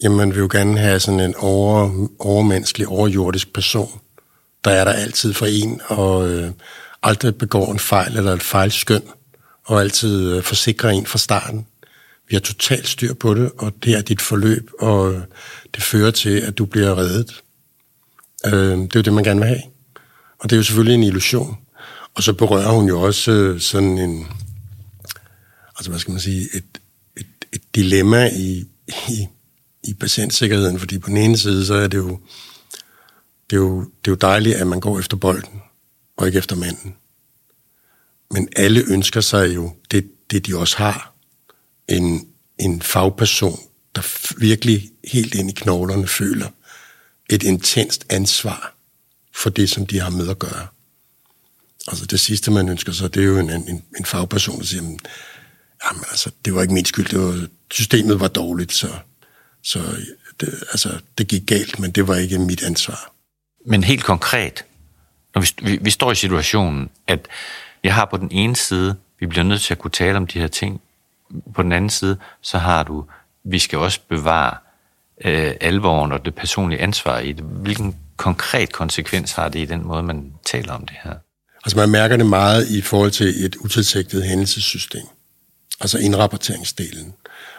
Jamen, 0.03 0.19
man 0.19 0.31
vil 0.31 0.39
jo 0.39 0.49
gerne 0.53 0.79
have 0.79 1.01
sådan 1.01 1.21
en 1.21 1.35
over, 1.39 2.07
overmenneskelig, 2.19 2.89
overjordisk 2.89 3.53
person, 3.53 4.01
der 4.65 4.71
er 4.71 4.85
der 4.85 4.93
altid 4.93 5.35
for 5.35 5.47
en, 5.47 5.81
og 5.87 6.31
øh, 6.31 6.51
aldrig 7.03 7.37
begår 7.37 7.73
en 7.73 7.79
fejl 7.79 8.17
eller 8.17 8.33
et 8.33 8.43
fejlskøn, 8.43 9.03
og 9.65 9.81
altid 9.81 10.33
øh, 10.33 10.43
forsikrer 10.43 10.91
en 10.91 11.07
fra 11.07 11.19
starten. 11.19 11.67
Vi 12.29 12.37
har 12.37 12.41
totalt 12.41 12.89
styr 12.89 13.15
på 13.15 13.35
det, 13.35 13.51
og 13.59 13.73
det 13.85 13.95
er 13.95 14.01
dit 14.01 14.23
forløb, 14.23 14.71
og 14.81 15.13
øh, 15.13 15.21
det 15.75 15.83
fører 15.83 16.11
til, 16.11 16.41
at 16.41 16.59
du 16.59 16.65
bliver 16.65 16.99
reddet. 16.99 17.43
Øh, 18.47 18.53
det 18.53 18.97
er 18.97 19.01
jo 19.01 19.03
det, 19.03 19.13
man 19.13 19.25
gerne 19.25 19.41
vil 19.41 19.49
have. 19.49 19.63
Og 20.39 20.51
det 20.51 20.57
er 20.57 20.59
jo 20.59 20.63
selvfølgelig 20.63 20.95
en 20.95 21.03
illusion. 21.03 21.57
Og 22.15 22.23
så 22.23 22.33
berører 22.33 22.73
hun 22.73 22.89
jo 22.89 23.01
også 23.01 23.33
øh, 23.33 23.61
sådan 23.61 23.99
en, 23.99 24.27
altså 25.79 25.91
hvad 25.91 25.99
skal 25.99 26.13
man 26.13 26.21
sige, 26.21 26.49
et, 26.55 26.81
et, 27.17 27.27
et 27.53 27.63
dilemma 27.75 28.31
i, 28.37 28.65
i, 29.09 29.29
i 29.85 29.95
patientsikkerheden, 29.95 30.79
fordi 30.79 30.99
på 30.99 31.09
den 31.09 31.17
ene 31.17 31.39
side, 31.39 31.67
så 31.67 31.75
er 31.75 31.87
det 31.87 31.99
jo, 31.99 32.21
det 33.53 33.59
er, 33.59 33.63
jo, 33.63 33.81
det 33.81 34.11
er 34.11 34.13
jo 34.13 34.15
dejligt, 34.15 34.57
at 34.57 34.67
man 34.67 34.81
går 34.81 34.99
efter 34.99 35.17
bolden, 35.17 35.63
og 36.17 36.27
ikke 36.27 36.39
efter 36.39 36.57
manden. 36.57 36.97
Men 38.31 38.49
alle 38.57 38.85
ønsker 38.89 39.21
sig 39.21 39.55
jo 39.55 39.77
det, 39.91 40.11
det 40.31 40.47
de 40.47 40.57
også 40.57 40.77
har. 40.77 41.15
En, 41.89 42.29
en 42.59 42.83
fagperson, 42.83 43.61
der 43.95 44.33
virkelig 44.39 44.91
helt 45.13 45.35
ind 45.35 45.51
i 45.51 45.53
knoglerne 45.53 46.09
føler 46.09 46.49
et 47.31 47.43
intenst 47.43 48.07
ansvar 48.11 48.75
for 49.35 49.51
det, 49.51 49.71
som 49.71 49.87
de 49.87 50.01
har 50.01 50.11
med 50.11 50.29
at 50.29 50.39
gøre. 50.39 50.67
Altså 51.89 52.07
det 52.07 52.21
sidste, 52.21 52.51
man 52.51 52.69
ønsker 52.69 52.93
sig, 52.93 53.15
det 53.15 53.23
er 53.23 53.27
jo 53.27 53.39
en, 53.39 53.51
en, 53.51 53.85
en 53.99 54.05
fagperson, 54.05 54.59
der 54.59 54.65
siger, 54.65 54.83
jamen 54.83 56.05
altså, 56.11 56.31
det 56.45 56.55
var 56.55 56.63
ikke 56.63 56.75
min 56.75 56.85
skyld, 56.85 57.09
det 57.09 57.21
var, 57.21 57.47
systemet 57.71 58.21
var 58.21 58.29
dårligt, 58.29 58.73
så, 58.73 58.89
så 59.63 59.97
det, 60.41 60.65
altså, 60.71 60.99
det 61.19 61.29
gik 61.29 61.47
galt, 61.47 61.79
men 61.79 61.91
det 61.91 62.09
var 62.09 62.17
ikke 62.17 62.39
mit 62.39 62.63
ansvar. 62.63 63.12
Men 63.65 63.85
helt 63.85 64.05
konkret, 64.05 64.65
når 65.35 65.43
vi, 65.43 65.49
vi, 65.63 65.79
vi 65.83 65.91
står 65.91 66.13
i 66.13 66.15
situationen, 66.15 66.91
at 67.07 67.29
jeg 67.85 67.95
har 67.95 68.05
på 68.05 68.17
den 68.17 68.29
ene 68.33 68.57
side, 68.57 68.97
vi 69.21 69.27
bliver 69.27 69.45
nødt 69.45 69.63
til 69.63 69.75
at 69.75 69.79
kunne 69.79 69.91
tale 69.91 70.17
om 70.17 70.27
de 70.27 70.39
her 70.39 70.47
ting, 70.49 70.81
på 71.55 71.63
den 71.63 71.73
anden 71.73 71.91
side, 71.91 72.17
så 72.43 72.59
har 72.59 72.83
du, 72.83 73.05
vi 73.45 73.59
skal 73.59 73.79
også 73.79 74.01
bevare 74.09 74.57
øh, 75.25 75.55
alvoren 75.61 76.13
og 76.13 76.25
det 76.25 76.35
personlige 76.35 76.81
ansvar 76.81 77.19
i 77.19 77.33
det. 77.33 77.45
Hvilken 77.45 77.97
konkret 78.17 78.73
konsekvens 78.73 79.33
har 79.33 79.49
det 79.49 79.59
i 79.59 79.65
den 79.65 79.87
måde, 79.87 80.03
man 80.03 80.33
taler 80.45 80.73
om 80.73 80.87
det 80.87 80.97
her? 81.05 81.15
Altså 81.65 81.77
man 81.77 81.89
mærker 81.89 82.17
det 82.17 82.27
meget 82.27 82.69
i 82.69 82.81
forhold 82.81 83.11
til 83.11 83.45
et 83.45 83.57
utilsigtet 83.57 84.25
hændelsessystem. 84.25 85.07
Altså 85.81 85.99
indrapporteringsdelen. 85.99 87.15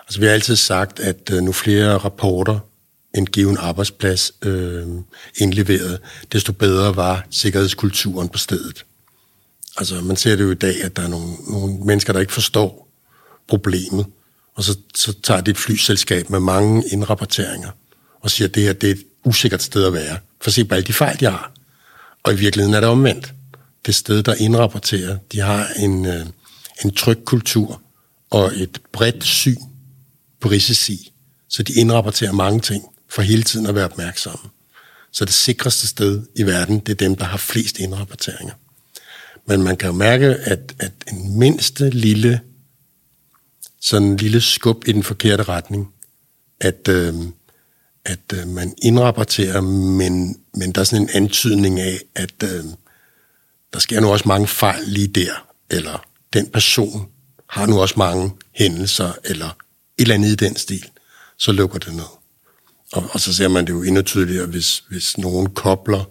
Altså 0.08 0.20
vi 0.20 0.26
har 0.26 0.34
altid 0.34 0.56
sagt, 0.56 1.00
at 1.00 1.32
øh, 1.32 1.42
nu 1.42 1.52
flere 1.52 1.98
rapporter 1.98 2.60
en 3.16 3.26
given 3.26 3.58
arbejdsplads 3.58 4.32
øh, 4.42 4.88
indleveret, 5.38 6.00
desto 6.32 6.54
bedre 6.54 6.96
var 6.96 7.26
sikkerhedskulturen 7.30 8.30
på 8.30 8.38
stedet. 8.38 8.86
Altså, 9.78 10.02
man 10.02 10.16
ser 10.16 10.36
det 10.36 10.44
jo 10.44 10.52
i 10.52 10.56
dag, 10.56 10.84
at 10.84 10.96
der 10.96 11.02
er 11.02 11.08
nogle, 11.08 11.34
nogle 11.48 11.78
mennesker, 11.86 12.14
der 12.14 12.20
ikke 12.20 12.34
forstår 12.34 12.90
problemet, 13.48 14.06
og 14.56 14.64
så, 14.64 14.78
så 14.96 15.14
tager 15.22 15.42
det 15.42 15.52
et 15.52 15.58
flyselskab 15.58 16.30
med 16.30 16.40
mange 16.40 16.84
indrapporteringer 16.92 17.70
og 18.22 18.32
siger, 18.32 18.48
at 18.48 18.56
det 18.56 18.64
her 18.64 18.74
det 18.74 18.90
er 18.90 18.94
et 18.94 19.04
usikkert 19.26 19.62
sted 19.64 19.86
at 19.86 19.94
være. 19.94 20.18
For 20.42 20.52
se 20.52 20.66
på 20.66 20.76
alle 20.76 20.88
de 20.88 20.94
fejl, 20.94 21.20
de 21.20 21.26
har. 21.26 21.52
Og 22.24 22.34
i 22.34 22.36
virkeligheden 22.36 22.76
er 22.76 22.80
det 22.80 22.90
omvendt. 22.90 23.34
Det 23.86 23.96
sted, 23.96 24.24
der 24.24 24.36
indrapporterer, 24.36 25.18
de 25.32 25.40
har 25.40 25.68
en, 25.80 26.06
øh, 26.06 26.26
en 26.86 26.94
tryg 26.94 27.26
kultur 27.26 27.82
og 28.30 28.52
et 28.56 28.82
bredt 28.92 29.24
syn 29.24 29.62
på 30.40 30.50
risici, 30.50 31.12
så 31.50 31.64
de 31.64 31.74
indrapporterer 31.74 32.32
mange 32.32 32.60
ting 32.60 32.84
for 33.14 33.22
hele 33.22 33.44
tiden 33.44 33.66
at 33.66 33.76
være 33.76 33.86
opmærksomme. 33.86 34.50
Så 35.12 35.26
det 35.26 35.34
sikreste 35.34 35.88
sted 35.88 36.22
i 36.36 36.44
verden, 36.44 36.80
det 36.80 36.90
er 36.90 36.96
dem, 36.96 37.16
der 37.16 37.26
har 37.26 37.38
flest 37.38 37.80
indrapporteringer. 37.80 38.54
Men 39.46 39.64
man 39.64 39.78
kan 39.78 39.88
jo 39.88 39.94
mærke, 39.94 40.26
at, 40.26 40.76
at 40.80 40.92
en 41.12 41.40
mindste 41.40 41.90
lille, 41.90 42.42
sådan 43.82 44.08
en 44.08 44.18
lille 44.18 44.42
skub 44.42 44.88
i 44.88 44.92
den 44.92 45.04
forkerte 45.04 45.44
retning, 45.44 45.94
at, 46.60 46.88
øh, 46.88 47.14
at 48.06 48.34
øh, 48.34 48.48
man 48.48 48.76
indrapporterer, 48.82 49.62
men, 49.62 50.40
men 50.54 50.72
der 50.72 50.82
er 50.82 50.86
sådan 50.86 51.04
en 51.04 51.10
antydning 51.14 51.80
af, 51.80 52.00
at 52.16 52.44
øh, 52.44 52.64
der 53.74 53.80
sker 53.80 54.00
nu 54.00 54.12
også 54.12 54.28
mange 54.28 54.48
fejl 54.48 54.84
lige 54.88 55.08
der, 55.08 55.48
eller 55.70 56.06
den 56.34 56.50
person 56.50 57.10
har 57.50 57.66
nu 57.66 57.82
også 57.82 57.96
mange 57.98 58.32
hændelser, 58.52 59.14
eller 59.24 59.48
et 59.48 59.56
eller 59.98 60.16
andet 60.16 60.30
i 60.30 60.36
den 60.36 60.56
stil, 60.56 60.90
så 61.38 61.52
lukker 61.52 61.80
det 61.80 61.94
ned. 61.94 62.23
Og, 62.94 63.10
og 63.12 63.20
så 63.20 63.34
ser 63.34 63.48
man 63.48 63.68
det 63.68 63.74
jo 63.74 63.84
endnu 63.84 64.02
tydeligere, 64.02 64.46
hvis, 64.46 64.84
hvis 64.90 65.18
nogen 65.18 65.50
kobler 65.50 66.04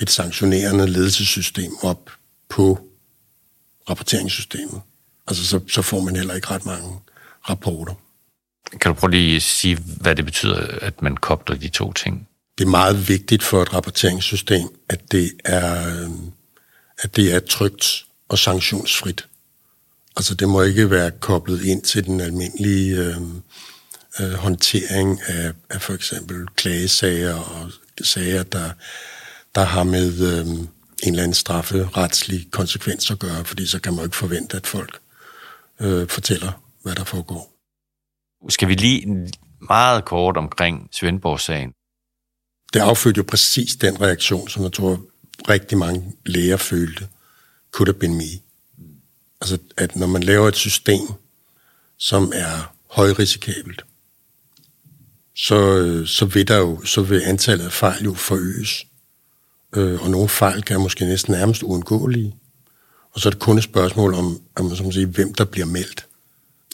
et 0.00 0.10
sanktionerende 0.10 0.86
ledelsessystem 0.86 1.72
op 1.82 2.10
på 2.48 2.88
rapporteringssystemet. 3.90 4.80
Altså, 5.28 5.46
så, 5.46 5.60
så 5.68 5.82
får 5.82 6.00
man 6.00 6.16
heller 6.16 6.34
ikke 6.34 6.50
ret 6.50 6.66
mange 6.66 6.98
rapporter. 7.50 7.94
Kan 8.80 8.88
du 8.88 8.92
prøve 8.92 9.10
lige 9.10 9.36
at 9.36 9.42
sige, 9.42 9.78
hvad 10.00 10.16
det 10.16 10.24
betyder, 10.24 10.78
at 10.82 11.02
man 11.02 11.16
kobler 11.16 11.56
de 11.56 11.68
to 11.68 11.92
ting? 11.92 12.28
Det 12.58 12.64
er 12.64 12.68
meget 12.68 13.08
vigtigt 13.08 13.42
for 13.42 13.62
et 13.62 13.74
rapporteringssystem, 13.74 14.68
at 14.88 15.12
det 15.12 15.32
er, 15.44 16.00
øh, 16.02 16.10
at 16.98 17.16
det 17.16 17.34
er 17.34 17.40
trygt 17.40 18.04
og 18.28 18.38
sanktionsfrit. 18.38 19.26
Altså, 20.16 20.34
det 20.34 20.48
må 20.48 20.62
ikke 20.62 20.90
være 20.90 21.10
koblet 21.10 21.64
ind 21.64 21.82
til 21.82 22.04
den 22.04 22.20
almindelige 22.20 22.96
øh, 22.96 23.16
øh, 24.20 24.32
håndtering 24.32 25.20
af, 25.26 25.52
af 25.70 25.82
for 25.82 25.92
eksempel 25.92 26.46
klagesager 26.46 27.34
og 27.34 27.70
sager, 28.04 28.42
der, 28.42 28.70
der 29.54 29.64
har 29.64 29.84
med 29.84 30.38
øh, 30.38 30.46
en 30.46 30.68
eller 31.02 31.22
anden 31.22 31.34
strafferetslig 31.34 32.50
konsekvens 32.50 33.10
at 33.10 33.18
gøre, 33.18 33.44
fordi 33.44 33.66
så 33.66 33.80
kan 33.80 33.92
man 33.92 33.98
jo 33.98 34.04
ikke 34.04 34.16
forvente, 34.16 34.56
at 34.56 34.66
folk 34.66 34.98
øh, 35.80 36.08
fortæller, 36.08 36.52
hvad 36.82 36.94
der 36.94 37.04
foregår. 37.04 37.52
Skal 38.48 38.68
vi 38.68 38.74
lige 38.74 39.32
meget 39.60 40.04
kort 40.04 40.36
omkring 40.36 40.88
Svendborg-sagen? 40.92 41.72
Det 42.72 42.80
affødte 42.80 43.18
jo 43.18 43.24
præcis 43.28 43.76
den 43.76 44.00
reaktion, 44.00 44.48
som 44.48 44.62
jeg 44.62 44.72
tror 44.72 45.00
rigtig 45.48 45.78
mange 45.78 46.12
læger 46.26 46.56
følte. 46.56 47.08
Could 47.70 47.88
have 47.88 47.98
been 47.98 48.14
me. 48.14 48.40
Altså, 49.40 49.58
at 49.76 49.96
når 49.96 50.06
man 50.06 50.22
laver 50.22 50.48
et 50.48 50.56
system, 50.56 51.06
som 51.98 52.32
er 52.34 52.74
højrisikabelt, 52.90 53.84
så, 55.36 55.76
øh, 55.76 56.06
så 56.06 56.24
vil 56.24 56.48
der 56.48 56.56
jo, 56.56 56.84
så 56.84 57.02
vil 57.02 57.20
antallet 57.20 57.64
af 57.64 57.72
fejl 57.72 58.04
jo 58.04 58.14
forøges. 58.14 58.86
Øh, 59.76 60.02
og 60.02 60.10
nogle 60.10 60.28
fejl 60.28 60.62
kan 60.62 60.80
måske 60.80 61.04
næsten 61.04 61.32
nærmest 61.32 61.62
uundgåelige. 61.62 62.34
Og 63.12 63.20
så 63.20 63.28
er 63.28 63.30
det 63.30 63.40
kun 63.40 63.58
et 63.58 63.64
spørgsmål 63.64 64.14
om, 64.14 64.40
om 64.56 64.76
som 64.76 64.92
sige, 64.92 65.06
hvem 65.06 65.34
der 65.34 65.44
bliver 65.44 65.66
meldt. 65.66 66.06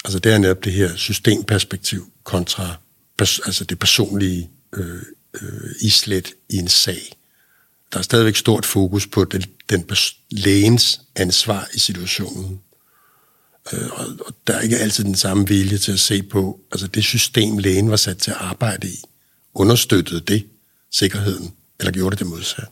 Altså 0.05 0.19
det 0.19 0.33
er 0.33 0.39
netop 0.39 0.65
det 0.65 0.73
her 0.73 0.97
systemperspektiv 0.97 2.13
kontra 2.25 2.77
pers- 3.23 3.41
altså 3.47 3.65
det 3.65 3.79
personlige 3.79 4.51
øh, 4.73 5.03
øh, 5.43 5.71
islet 5.81 6.33
i 6.49 6.57
en 6.57 6.69
sag. 6.69 7.17
Der 7.93 7.99
er 7.99 8.03
stadigvæk 8.03 8.37
stort 8.37 8.67
fokus 8.67 9.07
på 9.07 9.25
den, 9.25 9.45
den 9.71 9.89
lægens 10.31 11.01
ansvar 11.17 11.69
i 11.75 11.79
situationen. 11.79 12.61
Øh, 13.73 13.89
og, 13.93 14.07
og 14.27 14.35
der 14.47 14.55
er 14.55 14.61
ikke 14.61 14.77
altid 14.77 15.05
den 15.05 15.15
samme 15.15 15.49
vilje 15.49 15.79
til 15.79 15.93
at 15.93 16.01
se 16.01 16.23
på, 16.23 16.61
altså 16.73 16.87
det 16.87 17.05
system, 17.05 17.59
lægen 17.59 17.91
var 17.91 17.97
sat 17.97 18.19
til 18.19 18.31
at 18.31 18.37
arbejde 18.41 18.89
i, 18.89 19.03
understøttede 19.55 20.21
det 20.21 20.47
sikkerheden, 20.93 21.53
eller 21.81 21.93
gjorde 21.93 22.11
det 22.11 22.19
det 22.19 22.27
modsatte? 22.27 22.71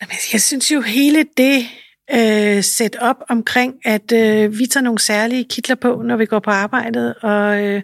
Altså, 0.00 0.28
jeg 0.32 0.42
synes 0.42 0.70
jo 0.70 0.80
hele 0.80 1.26
det 1.36 1.66
øh, 2.14 2.64
sæt 2.64 2.96
op 3.00 3.16
omkring, 3.28 3.74
at 3.84 4.12
øh, 4.12 4.58
vi 4.58 4.66
tager 4.66 4.84
nogle 4.84 4.98
særlige 4.98 5.44
kitler 5.44 5.76
på, 5.76 6.02
når 6.02 6.16
vi 6.16 6.26
går 6.26 6.38
på 6.38 6.50
arbejdet, 6.50 7.14
og 7.14 7.62
øh, 7.62 7.82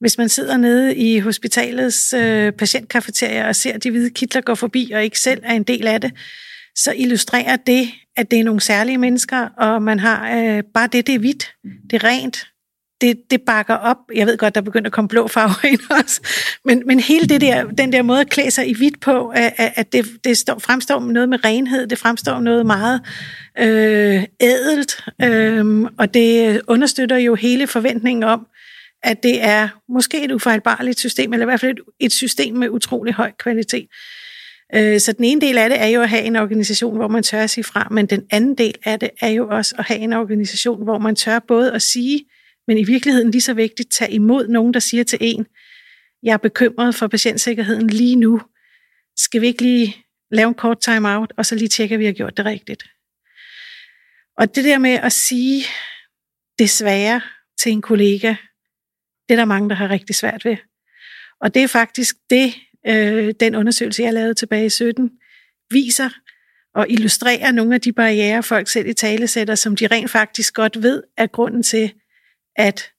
hvis 0.00 0.18
man 0.18 0.28
sidder 0.28 0.56
nede 0.56 0.96
i 0.96 1.18
hospitalets 1.18 2.12
øh, 2.12 2.52
patientkafeteria 2.52 3.48
og 3.48 3.56
ser 3.56 3.78
de 3.78 3.90
hvide 3.90 4.10
kitler 4.10 4.40
gå 4.40 4.54
forbi, 4.54 4.90
og 4.94 5.04
ikke 5.04 5.20
selv 5.20 5.40
er 5.44 5.54
en 5.54 5.62
del 5.62 5.86
af 5.86 6.00
det, 6.00 6.12
så 6.76 6.92
illustrerer 6.96 7.56
det, 7.56 7.88
at 8.16 8.30
det 8.30 8.40
er 8.40 8.44
nogle 8.44 8.60
særlige 8.60 8.98
mennesker, 8.98 9.48
og 9.56 9.82
man 9.82 10.00
har 10.00 10.36
øh, 10.36 10.62
bare 10.74 10.88
det, 10.92 11.06
det 11.06 11.14
er 11.14 11.18
hvidt, 11.18 11.52
det 11.90 12.02
er 12.02 12.04
rent, 12.04 12.46
det, 13.00 13.30
det 13.30 13.42
bakker 13.42 13.74
op. 13.74 13.96
Jeg 14.14 14.26
ved 14.26 14.38
godt, 14.38 14.54
der 14.54 14.60
begynder 14.60 14.86
at 14.86 14.92
komme 14.92 15.08
blå 15.08 15.28
farver 15.28 15.64
ind 15.72 15.80
også. 15.90 16.20
Men, 16.64 16.82
men 16.86 17.00
hele 17.00 17.28
det 17.28 17.40
der, 17.40 17.64
den 17.64 17.92
der 17.92 18.02
måde 18.02 18.20
at 18.20 18.30
klæde 18.30 18.50
sig 18.50 18.68
i 18.68 18.74
hvidt 18.74 19.00
på, 19.00 19.28
at, 19.28 19.52
at 19.56 19.92
det, 19.92 20.06
det 20.24 20.38
står, 20.38 20.58
fremstår 20.58 21.00
noget 21.00 21.28
med 21.28 21.44
renhed, 21.44 21.86
det 21.86 21.98
fremstår 21.98 22.40
noget 22.40 22.66
meget 22.66 23.00
øh, 23.58 24.24
ædelt, 24.40 25.04
øh, 25.22 25.90
og 25.98 26.14
det 26.14 26.60
understøtter 26.66 27.16
jo 27.16 27.34
hele 27.34 27.66
forventningen 27.66 28.22
om, 28.22 28.46
at 29.02 29.22
det 29.22 29.44
er 29.44 29.68
måske 29.88 30.24
et 30.24 30.32
ufejlbarligt 30.32 30.98
system, 30.98 31.32
eller 31.32 31.44
i 31.44 31.48
hvert 31.48 31.60
fald 31.60 31.78
et, 31.78 31.84
et 32.00 32.12
system 32.12 32.54
med 32.54 32.68
utrolig 32.68 33.14
høj 33.14 33.32
kvalitet. 33.38 33.88
Øh, 34.74 35.00
så 35.00 35.12
den 35.12 35.24
ene 35.24 35.40
del 35.40 35.58
af 35.58 35.68
det 35.68 35.80
er 35.80 35.86
jo 35.86 36.02
at 36.02 36.08
have 36.08 36.22
en 36.22 36.36
organisation, 36.36 36.96
hvor 36.96 37.08
man 37.08 37.22
tør 37.22 37.42
at 37.42 37.50
sige 37.50 37.64
fra, 37.64 37.88
men 37.90 38.06
den 38.06 38.26
anden 38.30 38.54
del 38.54 38.74
af 38.84 39.00
det 39.00 39.10
er 39.20 39.28
jo 39.28 39.48
også 39.48 39.74
at 39.78 39.84
have 39.84 40.00
en 40.00 40.12
organisation, 40.12 40.84
hvor 40.84 40.98
man 40.98 41.16
tør 41.16 41.38
både 41.38 41.72
at 41.72 41.82
sige, 41.82 42.24
men 42.66 42.78
i 42.78 42.84
virkeligheden 42.84 43.30
lige 43.30 43.42
så 43.42 43.54
vigtigt, 43.54 43.92
tage 43.92 44.12
imod 44.12 44.48
nogen, 44.48 44.74
der 44.74 44.80
siger 44.80 45.04
til 45.04 45.18
en, 45.20 45.46
jeg 46.22 46.32
er 46.32 46.36
bekymret 46.36 46.94
for 46.94 47.06
patientsikkerheden 47.06 47.86
lige 47.86 48.16
nu. 48.16 48.40
Skal 49.16 49.40
vi 49.40 49.46
ikke 49.46 49.62
lige 49.62 49.96
lave 50.30 50.48
en 50.48 50.54
kort 50.54 50.80
time-out, 50.80 51.32
og 51.36 51.46
så 51.46 51.54
lige 51.54 51.68
tjekke, 51.68 51.94
at 51.94 51.98
vi 51.98 52.04
har 52.04 52.12
gjort 52.12 52.36
det 52.36 52.44
rigtigt? 52.44 52.84
Og 54.38 54.54
det 54.54 54.64
der 54.64 54.78
med 54.78 54.90
at 54.90 55.12
sige 55.12 55.64
desværre 56.58 57.20
til 57.58 57.72
en 57.72 57.82
kollega, 57.82 58.34
det 59.28 59.34
er 59.34 59.36
der 59.36 59.44
mange, 59.44 59.68
der 59.68 59.74
har 59.74 59.90
rigtig 59.90 60.14
svært 60.14 60.44
ved. 60.44 60.56
Og 61.40 61.54
det 61.54 61.62
er 61.62 61.68
faktisk 61.68 62.16
det, 62.30 62.54
øh, 62.88 63.34
den 63.40 63.54
undersøgelse, 63.54 64.02
jeg 64.02 64.12
lavede 64.12 64.34
tilbage 64.34 64.66
i 64.66 64.70
17, 64.70 65.10
viser 65.70 66.10
og 66.74 66.86
illustrerer 66.90 67.52
nogle 67.52 67.74
af 67.74 67.80
de 67.80 67.92
barriere, 67.92 68.42
folk 68.42 68.68
selv 68.68 68.88
i 68.88 68.92
tale 68.92 69.26
sætter, 69.26 69.54
som 69.54 69.76
de 69.76 69.86
rent 69.86 70.10
faktisk 70.10 70.54
godt 70.54 70.82
ved 70.82 71.02
er 71.16 71.26
grunden 71.26 71.62
til, 71.62 71.92
at 72.56 72.92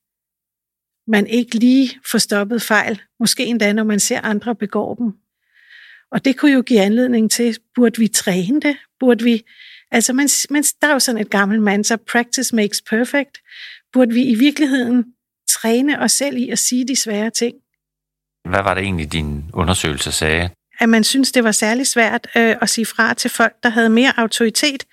man 1.07 1.27
ikke 1.27 1.55
lige 1.55 1.99
får 2.11 2.17
stoppet 2.17 2.61
fejl, 2.61 3.01
måske 3.19 3.45
endda 3.45 3.73
når 3.73 3.83
man 3.83 3.99
ser 3.99 4.21
andre 4.21 4.55
begå 4.55 4.95
dem. 4.99 5.13
Og 6.11 6.25
det 6.25 6.37
kunne 6.37 6.51
jo 6.51 6.61
give 6.61 6.81
anledning 6.81 7.31
til, 7.31 7.57
burde 7.75 7.99
vi 7.99 8.07
træne 8.07 8.61
det? 8.61 8.77
Burde 8.99 9.23
vi, 9.23 9.45
altså 9.91 10.13
man, 10.13 10.29
man, 10.49 10.63
der 10.81 10.87
er 10.87 10.93
jo 10.93 10.99
sådan 10.99 11.21
et 11.21 11.29
gammelt 11.29 11.85
så 11.85 11.97
practice 11.97 12.55
makes 12.55 12.81
perfect. 12.81 13.37
Burde 13.93 14.13
vi 14.13 14.23
i 14.23 14.35
virkeligheden 14.35 15.05
træne 15.49 15.99
os 15.99 16.11
selv 16.11 16.37
i 16.37 16.49
at 16.49 16.59
sige 16.59 16.87
de 16.87 16.95
svære 16.95 17.29
ting? 17.29 17.55
Hvad 18.49 18.63
var 18.63 18.73
det 18.73 18.83
egentlig, 18.83 19.11
din 19.11 19.45
undersøgelse 19.53 20.11
sagde? 20.11 20.49
At 20.79 20.89
man 20.89 21.03
synes, 21.03 21.31
det 21.31 21.43
var 21.43 21.51
særlig 21.51 21.87
svært 21.87 22.27
øh, 22.35 22.55
at 22.61 22.69
sige 22.69 22.85
fra 22.85 23.13
til 23.13 23.29
folk, 23.29 23.53
der 23.63 23.69
havde 23.69 23.89
mere 23.89 24.13
autoritet 24.17 24.83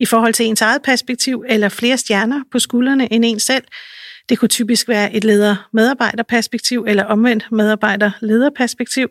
i 0.00 0.06
forhold 0.06 0.34
til 0.34 0.46
ens 0.46 0.62
eget 0.62 0.82
perspektiv, 0.82 1.44
eller 1.48 1.68
flere 1.68 1.96
stjerner 1.96 2.42
på 2.52 2.58
skuldrene 2.58 3.12
end 3.12 3.24
en 3.24 3.40
selv, 3.40 3.64
det 4.28 4.38
kunne 4.38 4.48
typisk 4.48 4.88
være 4.88 5.14
et 5.14 5.24
leder-medarbejder-perspektiv, 5.24 6.84
eller 6.88 7.04
omvendt 7.04 7.52
medarbejder-leder-perspektiv. 7.52 9.08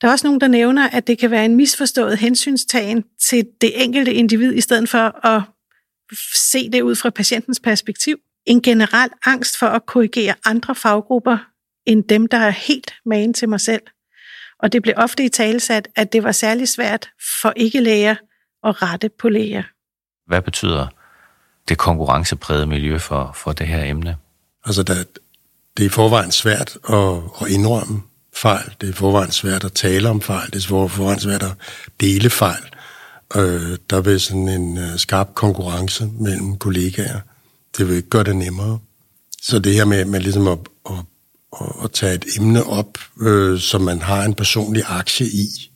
Der 0.00 0.08
er 0.08 0.12
også 0.12 0.26
nogen, 0.26 0.40
der 0.40 0.48
nævner, 0.48 0.88
at 0.90 1.06
det 1.06 1.18
kan 1.18 1.30
være 1.30 1.44
en 1.44 1.56
misforstået 1.56 2.18
hensynstagen 2.18 3.04
til 3.20 3.46
det 3.60 3.82
enkelte 3.82 4.14
individ, 4.14 4.52
i 4.52 4.60
stedet 4.60 4.88
for 4.88 5.26
at 5.26 5.42
se 6.34 6.70
det 6.70 6.82
ud 6.82 6.94
fra 6.94 7.10
patientens 7.10 7.60
perspektiv. 7.60 8.16
En 8.46 8.62
generel 8.62 9.10
angst 9.24 9.58
for 9.58 9.66
at 9.66 9.86
korrigere 9.86 10.34
andre 10.44 10.74
faggrupper 10.74 11.38
end 11.86 12.04
dem, 12.04 12.26
der 12.26 12.38
er 12.38 12.50
helt 12.50 12.94
magen 13.06 13.34
til 13.34 13.48
mig 13.48 13.60
selv. 13.60 13.82
Og 14.58 14.72
det 14.72 14.82
blev 14.82 14.94
ofte 14.96 15.24
i 15.24 15.28
talesat, 15.28 15.88
at 15.96 16.12
det 16.12 16.22
var 16.22 16.32
særlig 16.32 16.68
svært 16.68 17.08
for 17.42 17.52
ikke-læger 17.56 18.14
at 18.64 18.82
rette 18.82 19.08
på 19.08 19.28
læger. 19.28 19.62
Hvad 20.26 20.42
betyder 20.42 20.86
det 21.68 21.78
konkurrenceprægede 21.78 22.66
miljø 22.66 22.98
for, 22.98 23.32
for 23.34 23.52
det 23.52 23.66
her 23.66 23.84
emne? 23.84 24.16
Altså, 24.64 24.82
der, 24.82 24.94
det 25.76 25.82
er 25.82 25.86
i 25.86 25.88
forvejen 25.88 26.30
svært 26.30 26.78
at, 26.88 27.16
at 27.40 27.48
indrømme 27.48 28.02
fejl. 28.34 28.74
Det 28.80 28.86
er 28.86 28.90
i 28.90 28.94
forvejen 28.94 29.30
svært 29.30 29.64
at 29.64 29.72
tale 29.72 30.08
om 30.08 30.20
fejl. 30.20 30.46
Det 30.46 30.54
er 30.54 30.76
i 30.76 30.88
forvejen 30.88 31.20
svært 31.20 31.42
at 31.42 31.52
dele 32.00 32.30
fejl. 32.30 32.62
Øh, 33.36 33.78
der 33.90 34.00
vil 34.00 34.20
sådan 34.20 34.48
en 34.48 34.78
uh, 34.78 34.96
skarp 34.96 35.34
konkurrence 35.34 36.10
mellem 36.20 36.58
kollegaer. 36.58 37.20
Det 37.78 37.88
vil 37.88 37.96
ikke 37.96 38.08
gøre 38.08 38.24
det 38.24 38.36
nemmere. 38.36 38.78
Så 39.42 39.58
det 39.58 39.74
her 39.74 39.84
med, 39.84 40.04
med 40.04 40.20
ligesom 40.20 40.48
at, 40.48 40.58
at, 40.86 40.96
at, 41.60 41.84
at 41.84 41.92
tage 41.92 42.14
et 42.14 42.24
emne 42.36 42.64
op, 42.64 42.98
øh, 43.20 43.58
som 43.58 43.80
man 43.80 44.02
har 44.02 44.24
en 44.24 44.34
personlig 44.34 44.82
aktie 44.86 45.26
i, 45.26 45.70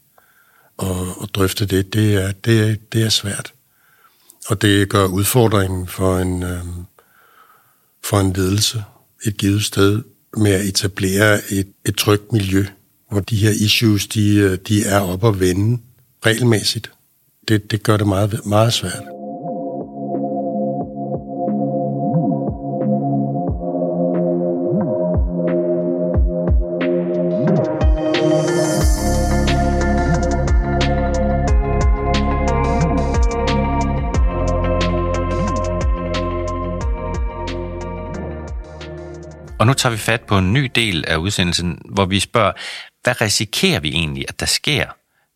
og, 0.77 1.21
og 1.21 1.29
drøfte 1.35 1.67
det, 1.67 1.93
det 1.93 2.15
er, 2.15 2.33
det, 2.33 2.71
er, 2.71 2.77
det 2.93 3.03
er 3.03 3.09
svært. 3.09 3.53
Og 4.49 4.63
det 4.63 4.89
gør 4.89 5.05
udfordringen 5.05 5.87
for 5.87 6.19
en, 6.19 6.43
øh, 6.43 6.65
for 8.05 8.21
en 8.21 8.33
ledelse 8.33 8.85
et 9.27 9.37
givet 9.37 9.65
sted 9.65 10.03
med 10.37 10.53
at 10.53 10.65
etablere 10.65 11.41
et, 11.51 11.73
et 11.87 11.97
trygt 11.97 12.33
miljø, 12.33 12.67
hvor 13.11 13.21
de 13.21 13.37
her 13.37 13.51
issues, 13.51 14.07
de, 14.07 14.35
øh, 14.35 14.59
de 14.69 14.85
er 14.85 15.01
op 15.01 15.25
og 15.25 15.41
vende 15.41 15.83
regelmæssigt. 16.27 16.91
Det, 17.49 17.71
det 17.71 17.83
gør 17.83 17.97
det 17.97 18.07
meget, 18.07 18.47
meget 18.47 18.73
svært. 18.73 19.20
Nu 39.67 39.75
tager 39.75 39.93
vi 39.93 39.99
fat 39.99 40.21
på 40.21 40.39
en 40.39 40.53
ny 40.53 40.71
del 40.75 41.05
af 41.09 41.17
udsendelsen, 41.17 41.83
hvor 41.85 42.05
vi 42.05 42.21
spørger, 42.21 42.53
hvad 43.03 43.21
risikerer 43.21 43.81
vi 43.81 43.89
egentlig, 43.89 44.25
at 44.29 44.41
der 44.41 44.47
sker, 44.47 44.87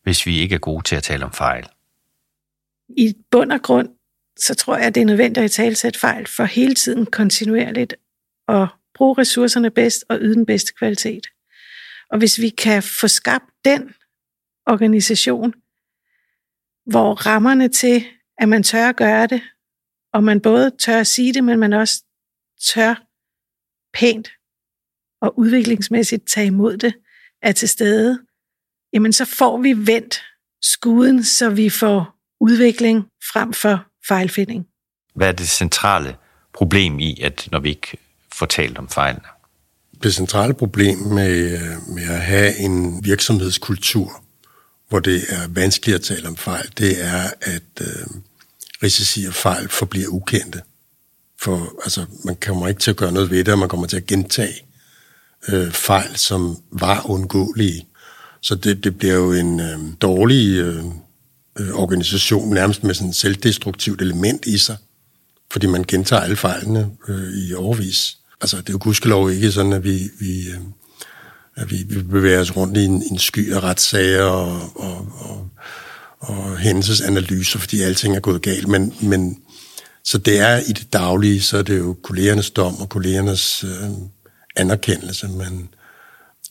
hvis 0.02 0.26
vi 0.26 0.38
ikke 0.38 0.54
er 0.54 0.58
gode 0.58 0.82
til 0.84 0.96
at 0.96 1.02
tale 1.02 1.24
om 1.24 1.32
fejl? 1.32 1.68
I 2.88 3.14
bund 3.30 3.52
og 3.52 3.62
grund, 3.62 3.88
så 4.38 4.54
tror 4.54 4.76
jeg, 4.76 4.86
at 4.86 4.94
det 4.94 5.00
er 5.00 5.04
nødvendigt 5.04 5.44
at 5.44 5.50
talsætte 5.50 5.98
fejl 5.98 6.26
for 6.26 6.44
hele 6.44 6.74
tiden 6.74 7.06
kontinuerligt 7.06 7.94
og 8.48 8.68
bruge 8.94 9.18
ressourcerne 9.18 9.70
bedst 9.70 10.04
og 10.08 10.18
yde 10.20 10.34
den 10.34 10.46
bedste 10.46 10.72
kvalitet. 10.72 11.26
Og 12.10 12.18
hvis 12.18 12.40
vi 12.40 12.48
kan 12.48 12.82
få 12.82 13.08
skabt 13.08 13.44
den 13.64 13.94
organisation, 14.66 15.54
hvor 16.86 17.14
rammerne 17.14 17.68
til, 17.68 18.04
at 18.38 18.48
man 18.48 18.62
tør 18.62 18.88
at 18.88 18.96
gøre 18.96 19.26
det, 19.26 19.42
og 20.12 20.24
man 20.24 20.40
både 20.40 20.70
tør 20.78 21.00
at 21.00 21.06
sige 21.06 21.34
det, 21.34 21.44
men 21.44 21.58
man 21.58 21.72
også 21.72 22.02
tør 22.74 22.94
pænt 23.94 24.28
og 25.22 25.38
udviklingsmæssigt 25.38 26.28
tage 26.28 26.46
imod 26.46 26.76
det, 26.76 26.94
er 27.42 27.52
til 27.52 27.68
stede, 27.68 28.18
jamen 28.92 29.12
så 29.12 29.24
får 29.24 29.58
vi 29.60 29.86
vendt 29.86 30.22
skuden, 30.62 31.24
så 31.24 31.50
vi 31.50 31.70
får 31.70 32.14
udvikling 32.40 33.04
frem 33.32 33.52
for 33.52 33.86
fejlfinding. 34.08 34.66
Hvad 35.14 35.28
er 35.28 35.32
det 35.32 35.48
centrale 35.48 36.16
problem 36.54 36.98
i, 36.98 37.20
at 37.22 37.48
når 37.52 37.60
vi 37.60 37.68
ikke 37.68 37.96
får 38.32 38.46
talt 38.46 38.78
om 38.78 38.88
fejlene? 38.88 39.24
Det 40.02 40.14
centrale 40.14 40.54
problem 40.54 40.98
med, 40.98 41.60
med 41.88 42.02
at 42.02 42.20
have 42.20 42.56
en 42.56 43.04
virksomhedskultur, 43.04 44.24
hvor 44.88 44.98
det 44.98 45.22
er 45.28 45.48
vanskeligt 45.48 45.94
at 45.94 46.02
tale 46.02 46.28
om 46.28 46.36
fejl, 46.36 46.72
det 46.78 47.04
er, 47.04 47.30
at 47.40 47.80
øh, 47.80 48.06
risici 48.82 49.24
og 49.24 49.34
fejl 49.34 49.68
forbliver 49.68 50.08
ukendte. 50.08 50.62
For 51.44 51.72
altså, 51.84 52.04
man 52.24 52.36
kommer 52.40 52.68
ikke 52.68 52.80
til 52.80 52.90
at 52.90 52.96
gøre 52.96 53.12
noget 53.12 53.30
ved 53.30 53.44
det, 53.44 53.52
og 53.52 53.58
man 53.58 53.68
kommer 53.68 53.86
til 53.86 53.96
at 53.96 54.06
gentage 54.06 54.54
øh, 55.48 55.70
fejl, 55.72 56.16
som 56.16 56.56
var 56.72 57.10
undgåelige. 57.10 57.86
Så 58.40 58.54
det, 58.54 58.84
det 58.84 58.98
bliver 58.98 59.14
jo 59.14 59.32
en 59.32 59.60
øh, 59.60 59.78
dårlig 60.02 60.58
øh, 60.58 60.84
øh 61.58 61.74
organisation, 61.74 62.54
nærmest 62.54 62.84
med 62.84 62.94
sådan 62.94 63.08
et 63.08 63.16
selvdestruktivt 63.16 64.02
element 64.02 64.46
i 64.46 64.58
sig, 64.58 64.76
fordi 65.52 65.66
man 65.66 65.84
gentager 65.88 66.22
alle 66.22 66.36
fejlene 66.36 66.90
øh, 67.08 67.32
i 67.32 67.54
overvis. 67.54 68.18
Altså, 68.40 68.56
det 68.56 68.68
er 68.68 68.72
jo 68.72 68.78
gudskelov 68.80 69.30
ikke 69.30 69.52
sådan, 69.52 69.72
at 69.72 69.84
vi, 69.84 70.10
vi, 70.20 70.48
øh, 70.48 70.60
at 71.56 71.70
vi, 71.70 71.76
vi 71.88 72.02
bevæger 72.02 72.40
os 72.40 72.56
rundt 72.56 72.76
i 72.76 72.84
en, 72.84 73.02
en 73.10 73.18
sky 73.18 73.52
af 73.52 73.60
retssager 73.60 74.24
og, 74.24 74.72
og, 74.76 75.12
og, 75.18 75.48
og 76.18 76.58
hændelsesanalyser, 76.58 77.58
fordi 77.58 77.80
alting 77.80 78.16
er 78.16 78.20
gået 78.20 78.42
galt. 78.42 78.68
Men, 78.68 78.94
men 79.00 79.38
så 80.04 80.18
det 80.18 80.38
er 80.38 80.56
i 80.56 80.72
det 80.72 80.92
daglige, 80.92 81.42
så 81.42 81.58
er 81.58 81.62
det 81.62 81.78
jo 81.78 81.96
kollegernes 82.02 82.50
dom 82.50 82.80
og 82.80 82.88
kollegernes 82.88 83.64
øh, 83.64 83.90
anerkendelse, 84.56 85.28
man, 85.28 85.68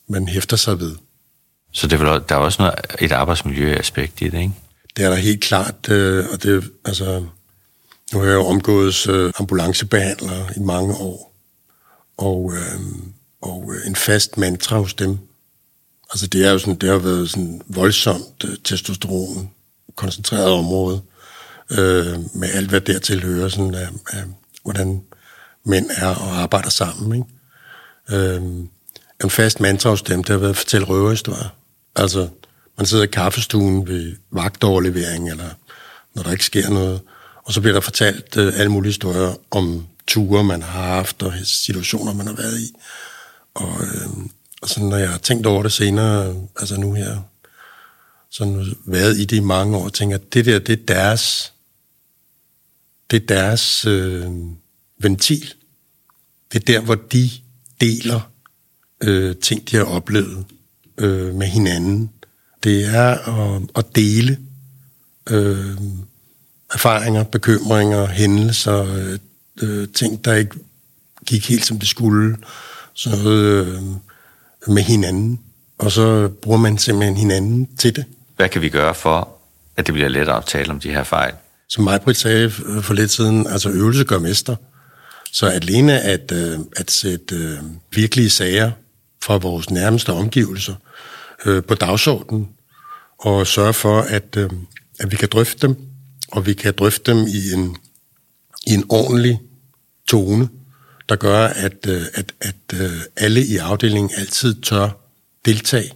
man 0.07 0.27
hæfter 0.27 0.57
sig 0.57 0.79
ved. 0.79 0.95
Så 1.71 1.87
det 1.87 2.01
er, 2.01 2.19
der 2.19 2.35
er 2.35 2.39
også 2.39 2.61
noget, 2.61 2.75
et 2.99 3.11
arbejdsmiljøaspekt 3.11 4.21
i 4.21 4.25
det, 4.25 4.39
ikke? 4.39 4.53
Det 4.97 5.05
er 5.05 5.09
der 5.09 5.15
helt 5.15 5.41
klart, 5.41 5.89
øh, 5.89 6.25
og 6.31 6.43
det 6.43 6.71
altså, 6.85 7.25
nu 8.13 8.19
har 8.19 8.25
jeg 8.25 8.33
jo 8.33 8.45
omgået 8.45 9.07
øh, 9.07 9.33
ambulancebehandlere 9.39 10.47
i 10.55 10.59
mange 10.59 10.95
år, 10.95 11.35
og, 12.17 12.53
øh, 12.53 12.79
og 13.41 13.73
en 13.85 13.95
fast 13.95 14.37
mantra 14.37 14.77
hos 14.77 14.93
dem, 14.93 15.17
altså 16.11 16.27
det 16.27 16.45
er 16.45 16.51
jo 16.51 16.59
sådan, 16.59 16.75
det 16.75 16.89
har 16.89 16.97
været 16.97 17.29
sådan 17.29 17.61
voldsomt 17.67 18.43
øh, 18.45 18.57
testosteron 18.63 19.49
koncentreret 19.95 20.51
område, 20.51 21.01
øh, 21.77 22.19
med 22.35 22.49
alt, 22.53 22.69
hvad 22.69 22.81
dertil 22.81 23.23
hører, 23.23 23.49
sådan, 23.49 23.75
af, 23.75 23.87
af, 24.13 24.23
hvordan 24.63 25.01
mænd 25.65 25.89
er 25.95 26.07
og 26.07 26.35
arbejder 26.35 26.69
sammen. 26.69 27.15
Ikke? 28.09 28.25
Øh, 28.25 28.41
en 29.23 29.29
fast 29.29 29.59
mantra 29.59 29.89
hos 29.89 30.01
dem, 30.01 30.23
det 30.23 30.29
har 30.29 30.37
været 30.37 30.49
at 30.49 30.57
fortælle 30.57 30.87
røverhistorier. 30.87 31.55
Altså, 31.95 32.29
man 32.77 32.85
sidder 32.85 33.03
i 33.03 33.07
kaffestuen 33.07 33.87
ved 33.87 34.15
vagtoverlevering, 34.31 35.29
eller 35.29 35.49
når 36.13 36.23
der 36.23 36.31
ikke 36.31 36.45
sker 36.45 36.69
noget, 36.69 37.01
og 37.43 37.53
så 37.53 37.61
bliver 37.61 37.73
der 37.73 37.81
fortalt 37.81 38.37
øh, 38.37 38.59
alle 38.59 38.71
mulige 38.71 38.89
historier 38.89 39.33
om 39.51 39.87
ture, 40.07 40.43
man 40.43 40.61
har 40.61 40.81
haft, 40.81 41.23
og 41.23 41.33
situationer, 41.43 42.13
man 42.13 42.27
har 42.27 42.33
været 42.33 42.59
i. 42.59 42.75
Og, 43.53 43.81
øh, 43.81 44.07
og 44.61 44.69
så 44.69 44.83
når 44.83 44.97
jeg 44.97 45.09
har 45.09 45.17
tænkt 45.17 45.45
over 45.45 45.63
det 45.63 45.71
senere, 45.71 46.35
altså 46.59 46.77
nu 46.77 46.93
her, 46.93 47.21
sådan 48.29 48.75
været 48.85 49.17
i 49.17 49.25
det 49.25 49.37
i 49.37 49.39
mange 49.39 49.77
år, 49.77 49.89
tænker 49.89 50.15
at 50.15 50.33
det 50.33 50.45
der, 50.45 50.59
det 50.59 50.79
er 50.79 50.85
deres, 50.85 51.52
det 53.13 53.21
er 53.21 53.25
deres 53.25 53.85
øh, 53.85 54.31
ventil. 54.99 55.53
Det 56.51 56.59
er 56.59 56.73
der, 56.73 56.79
hvor 56.79 56.95
de 56.95 57.29
deler 57.81 58.31
øh, 59.03 59.35
ting, 59.35 59.71
de 59.71 59.75
har 59.75 59.83
oplevet 59.83 60.45
øh, 60.97 61.35
med 61.35 61.47
hinanden. 61.47 62.09
Det 62.63 62.85
er 62.85 63.09
at, 63.09 63.61
at 63.75 63.95
dele 63.95 64.37
øh, 65.29 65.77
erfaringer, 66.73 67.23
bekymringer, 67.23 68.07
hændelser, 68.07 68.95
øh, 68.95 69.19
øh, 69.61 69.87
ting, 69.87 70.25
der 70.25 70.33
ikke 70.33 70.55
gik 71.25 71.49
helt 71.49 71.65
som 71.65 71.79
det 71.79 71.87
skulle, 71.87 72.37
sådan 72.93 73.19
noget 73.19 73.67
øh, 73.67 73.81
med 74.67 74.83
hinanden. 74.83 75.39
Og 75.77 75.91
så 75.91 76.29
bruger 76.29 76.57
man 76.57 76.77
simpelthen 76.77 77.17
hinanden 77.17 77.75
til 77.77 77.95
det. 77.95 78.05
Hvad 78.35 78.49
kan 78.49 78.61
vi 78.61 78.69
gøre 78.69 78.95
for, 78.95 79.29
at 79.77 79.87
det 79.87 79.93
bliver 79.93 80.09
lettere 80.09 80.37
at 80.37 80.45
tale 80.45 80.71
om 80.71 80.79
de 80.79 80.89
her 80.89 81.03
fejl? 81.03 81.33
Som 81.73 81.83
Majbrit 81.83 82.17
sagde 82.17 82.49
for 82.81 82.93
lidt 82.93 83.11
siden, 83.11 83.47
altså 83.47 83.69
øvelse 83.69 84.03
gør 84.03 84.19
mester. 84.19 84.55
Så 85.31 85.47
alene 85.47 86.01
at, 86.01 86.31
øh, 86.31 86.59
at 86.75 86.91
sætte 86.91 87.35
øh, 87.35 87.57
virkelige 87.91 88.29
sager 88.29 88.71
fra 89.23 89.37
vores 89.37 89.69
nærmeste 89.69 90.13
omgivelser 90.13 90.75
øh, 91.45 91.63
på 91.63 91.75
dagsordenen, 91.75 92.49
og 93.19 93.47
sørge 93.47 93.73
for, 93.73 94.01
at, 94.01 94.37
øh, 94.37 94.49
at 94.99 95.11
vi 95.11 95.15
kan 95.15 95.29
drøfte 95.31 95.67
dem, 95.67 95.75
og 96.31 96.45
vi 96.45 96.53
kan 96.53 96.73
drøfte 96.77 97.11
dem 97.11 97.27
i 97.27 97.53
en, 97.53 97.77
i 98.67 98.73
en 98.73 98.85
ordentlig 98.89 99.39
tone, 100.07 100.49
der 101.09 101.15
gør, 101.15 101.47
at, 101.47 101.87
øh, 101.87 102.01
at, 102.13 102.33
at 102.41 102.79
øh, 102.81 103.01
alle 103.17 103.45
i 103.45 103.57
afdelingen 103.57 104.11
altid 104.17 104.61
tør 104.61 104.89
deltage. 105.45 105.91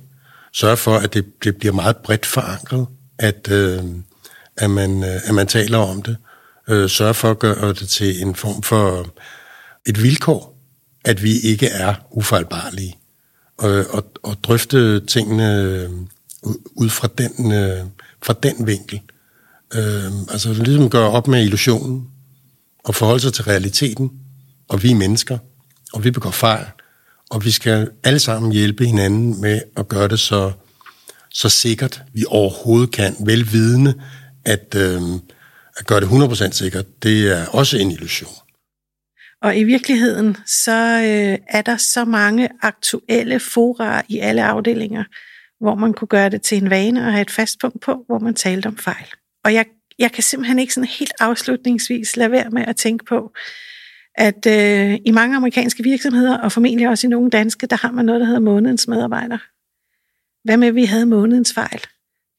Sørge 0.53 0.77
for, 0.77 0.97
at 0.97 1.13
det, 1.13 1.43
det 1.43 1.57
bliver 1.57 1.73
meget 1.73 1.97
bredt 1.97 2.25
forankret, 2.25 2.87
at, 3.19 3.51
øh, 3.51 3.83
at, 4.57 4.69
man, 4.69 5.03
øh, 5.03 5.19
at 5.29 5.35
man 5.35 5.47
taler 5.47 5.77
om 5.77 6.01
det. 6.01 6.17
Øh, 6.69 6.89
Sørge 6.89 7.13
for 7.13 7.31
at 7.31 7.39
gøre 7.39 7.73
det 7.73 7.89
til 7.89 8.21
en 8.21 8.35
form 8.35 8.61
for 8.63 9.13
et 9.85 10.03
vilkår, 10.03 10.57
at 11.05 11.23
vi 11.23 11.39
ikke 11.39 11.67
er 11.67 11.93
ufejlbarlige. 12.11 12.97
Og, 13.57 13.85
og, 13.89 14.11
og 14.23 14.37
drøfte 14.43 14.99
tingene 14.99 15.61
øh, 15.61 15.89
ud 16.75 16.89
fra 16.89 17.07
den, 17.17 17.31
fra 18.23 18.33
den 18.43 18.67
vinkel. 18.67 19.01
altså 20.31 20.53
ligesom 20.53 20.89
gøre 20.89 21.09
op 21.09 21.27
med 21.27 21.43
illusionen 21.43 22.07
og 22.83 22.95
forholde 22.95 23.19
sig 23.19 23.33
til 23.33 23.43
realiteten, 23.43 24.11
og 24.69 24.83
vi 24.83 24.91
er 24.91 24.95
mennesker, 24.95 25.37
og 25.93 26.03
vi 26.03 26.11
begår 26.11 26.31
fejl, 26.31 26.65
og 27.29 27.45
vi 27.45 27.51
skal 27.51 27.89
alle 28.03 28.19
sammen 28.19 28.51
hjælpe 28.51 28.85
hinanden 28.85 29.41
med 29.41 29.61
at 29.77 29.87
gøre 29.87 30.07
det 30.07 30.19
så, 30.19 30.51
så 31.29 31.49
sikkert, 31.49 32.01
vi 32.13 32.25
overhovedet 32.27 32.91
kan, 32.91 33.15
velvidende, 33.19 33.93
at, 34.47 34.75
øh, 34.75 35.01
at 35.77 35.87
gøre 35.87 36.01
det 36.01 36.07
100% 36.07 36.51
sikkert, 36.51 37.03
det 37.03 37.31
er 37.31 37.45
også 37.47 37.77
en 37.77 37.91
illusion. 37.91 38.33
Og 39.41 39.57
i 39.57 39.63
virkeligheden, 39.63 40.37
så 40.45 41.01
øh, 41.01 41.37
er 41.49 41.61
der 41.61 41.77
så 41.77 42.05
mange 42.05 42.49
aktuelle 42.61 43.39
fora 43.39 44.01
i 44.07 44.19
alle 44.19 44.43
afdelinger, 44.43 45.03
hvor 45.59 45.75
man 45.75 45.93
kunne 45.93 46.07
gøre 46.07 46.29
det 46.29 46.41
til 46.41 46.57
en 46.57 46.69
vane 46.69 47.05
og 47.05 47.11
have 47.11 47.21
et 47.21 47.31
fast 47.31 47.59
punkt 47.59 47.81
på, 47.81 48.03
hvor 48.07 48.19
man 48.19 48.33
talte 48.33 48.67
om 48.67 48.77
fejl. 48.77 49.07
Og 49.43 49.53
jeg, 49.53 49.65
jeg 49.99 50.11
kan 50.11 50.23
simpelthen 50.23 50.59
ikke 50.59 50.73
sådan 50.73 50.89
helt 50.99 51.13
afslutningsvis 51.19 52.17
lade 52.17 52.31
være 52.31 52.49
med 52.49 52.65
at 52.67 52.75
tænke 52.75 53.05
på, 53.05 53.31
at 54.15 54.45
øh, 54.45 54.97
i 55.05 55.11
mange 55.11 55.35
amerikanske 55.37 55.83
virksomheder, 55.83 56.37
og 56.37 56.51
formentlig 56.51 56.89
også 56.89 57.07
i 57.07 57.09
nogle 57.09 57.29
danske, 57.29 57.67
der 57.67 57.75
har 57.75 57.91
man 57.91 58.05
noget, 58.05 58.21
der 58.21 58.25
hedder 58.25 58.39
månedens 58.39 58.87
medarbejder. 58.87 59.37
Hvad 60.43 60.57
med, 60.57 60.67
at 60.67 60.75
vi 60.75 60.85
havde 60.85 61.05
månedens 61.05 61.53
fejl? 61.53 61.81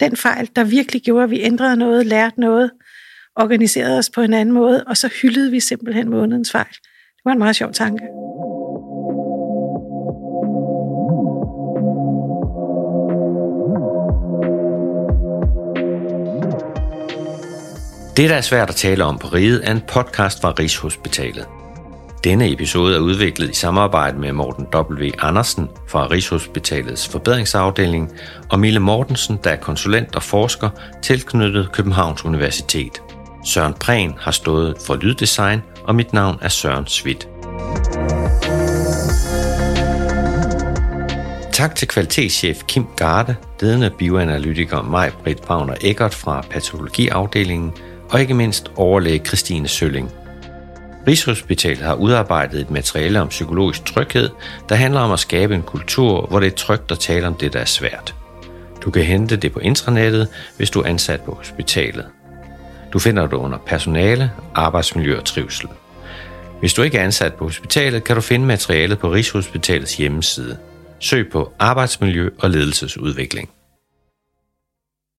Den 0.01 0.17
fejl, 0.17 0.51
der 0.57 0.65
virkelig 0.65 1.03
gjorde, 1.03 1.25
at 1.25 1.31
vi 1.31 1.43
ændrede 1.43 1.77
noget, 1.77 2.07
lærte 2.07 2.41
noget, 2.41 2.71
organiserede 3.37 3.99
os 3.99 4.11
på 4.11 4.21
en 4.21 4.35
anden 4.35 4.55
måde, 4.55 4.85
og 4.85 4.97
så 4.97 5.09
hyldede 5.23 5.51
vi 5.51 5.61
simpelthen 5.61 6.11
månedens 6.11 6.53
fejl. 6.53 6.73
Det 7.17 7.25
var 7.25 7.33
en 7.33 7.39
meget 7.39 7.57
sjov 7.57 7.73
tanke. 7.73 8.05
Det, 18.17 18.31
der 18.31 18.37
er 18.37 18.41
svært 18.41 18.69
at 18.69 18.75
tale 18.75 19.05
om 19.05 19.19
på 19.19 19.27
riget, 19.27 19.69
er 19.69 19.73
en 19.73 19.81
podcast 19.81 20.41
fra 20.41 20.51
Rigshospitalet. 20.59 21.58
Denne 22.29 22.53
episode 22.53 22.97
er 22.97 23.01
udviklet 23.01 23.51
i 23.51 23.55
samarbejde 23.55 24.19
med 24.19 24.33
Morten 24.33 24.67
W. 24.75 25.11
Andersen 25.19 25.69
fra 25.87 26.07
Rigshospitalets 26.07 27.09
forbedringsafdeling 27.09 28.13
og 28.51 28.61
Mille 28.61 28.81
Mortensen, 28.81 29.39
der 29.45 29.51
er 29.51 29.57
konsulent 29.57 30.17
og 30.17 30.23
forsker 30.23 30.71
tilknyttet 31.03 31.73
Københavns 31.73 32.25
Universitet. 32.25 33.03
Søren 33.47 33.75
Prehn 33.75 34.15
har 34.19 34.31
stået 34.31 34.77
for 34.87 34.97
lyddesign, 34.97 35.63
og 35.85 35.95
mit 35.95 36.13
navn 36.13 36.39
er 36.43 36.49
Søren 36.49 36.87
Svit. 36.87 37.29
tak 41.53 41.75
til 41.75 41.89
kvalitetschef 41.89 42.63
Kim 42.63 42.87
Garde, 42.97 43.37
ledende 43.61 43.91
bioanalytiker 43.99 44.83
Maj 44.83 45.11
Britt 45.25 45.51
Wagner 45.51 45.75
Eggert 45.81 46.15
fra 46.15 46.45
patologiafdelingen, 46.51 47.73
og 48.11 48.21
ikke 48.21 48.35
mindst 48.35 48.71
overlæge 48.77 49.25
Christine 49.27 49.69
Sølling. 49.69 50.11
Rigshospitalet 51.09 51.79
har 51.79 51.95
udarbejdet 51.95 52.61
et 52.61 52.71
materiale 52.71 53.21
om 53.21 53.29
psykologisk 53.29 53.85
tryghed, 53.85 54.31
der 54.69 54.75
handler 54.75 55.01
om 55.01 55.13
at 55.13 55.19
skabe 55.19 55.55
en 55.55 55.63
kultur, 55.63 56.27
hvor 56.27 56.41
det 56.41 56.47
er 56.47 56.57
trygt 56.57 56.93
at 56.93 56.99
tale 56.99 57.27
om 57.27 57.35
det, 57.35 57.53
der 57.53 57.61
er 57.61 57.65
svært. 57.65 58.15
Du 58.85 58.91
kan 58.91 59.03
hente 59.03 59.37
det 59.37 59.53
på 59.53 59.59
intranettet, 59.59 60.29
hvis 60.57 60.71
du 60.71 60.81
er 60.81 60.85
ansat 60.85 61.21
på 61.21 61.35
hospitalet. 61.35 62.07
Du 62.93 62.99
finder 62.99 63.27
det 63.27 63.37
under 63.37 63.59
personale, 63.67 64.31
arbejdsmiljø 64.55 65.19
og 65.19 65.25
trivsel. 65.25 65.69
Hvis 66.61 66.75
du 66.75 66.83
ikke 66.83 66.99
er 66.99 67.05
ansat 67.05 67.35
på 67.35 67.45
hospitalet, 67.45 68.05
kan 68.05 68.17
du 68.17 68.23
finde 68.23 68.47
materialet 68.47 68.99
på 68.99 69.13
Rigshospitalets 69.13 69.97
hjemmeside. 69.97 70.57
Søg 71.01 71.29
på 71.33 71.53
arbejdsmiljø 71.59 72.31
og 72.39 72.51
ledelsesudvikling. 72.51 73.51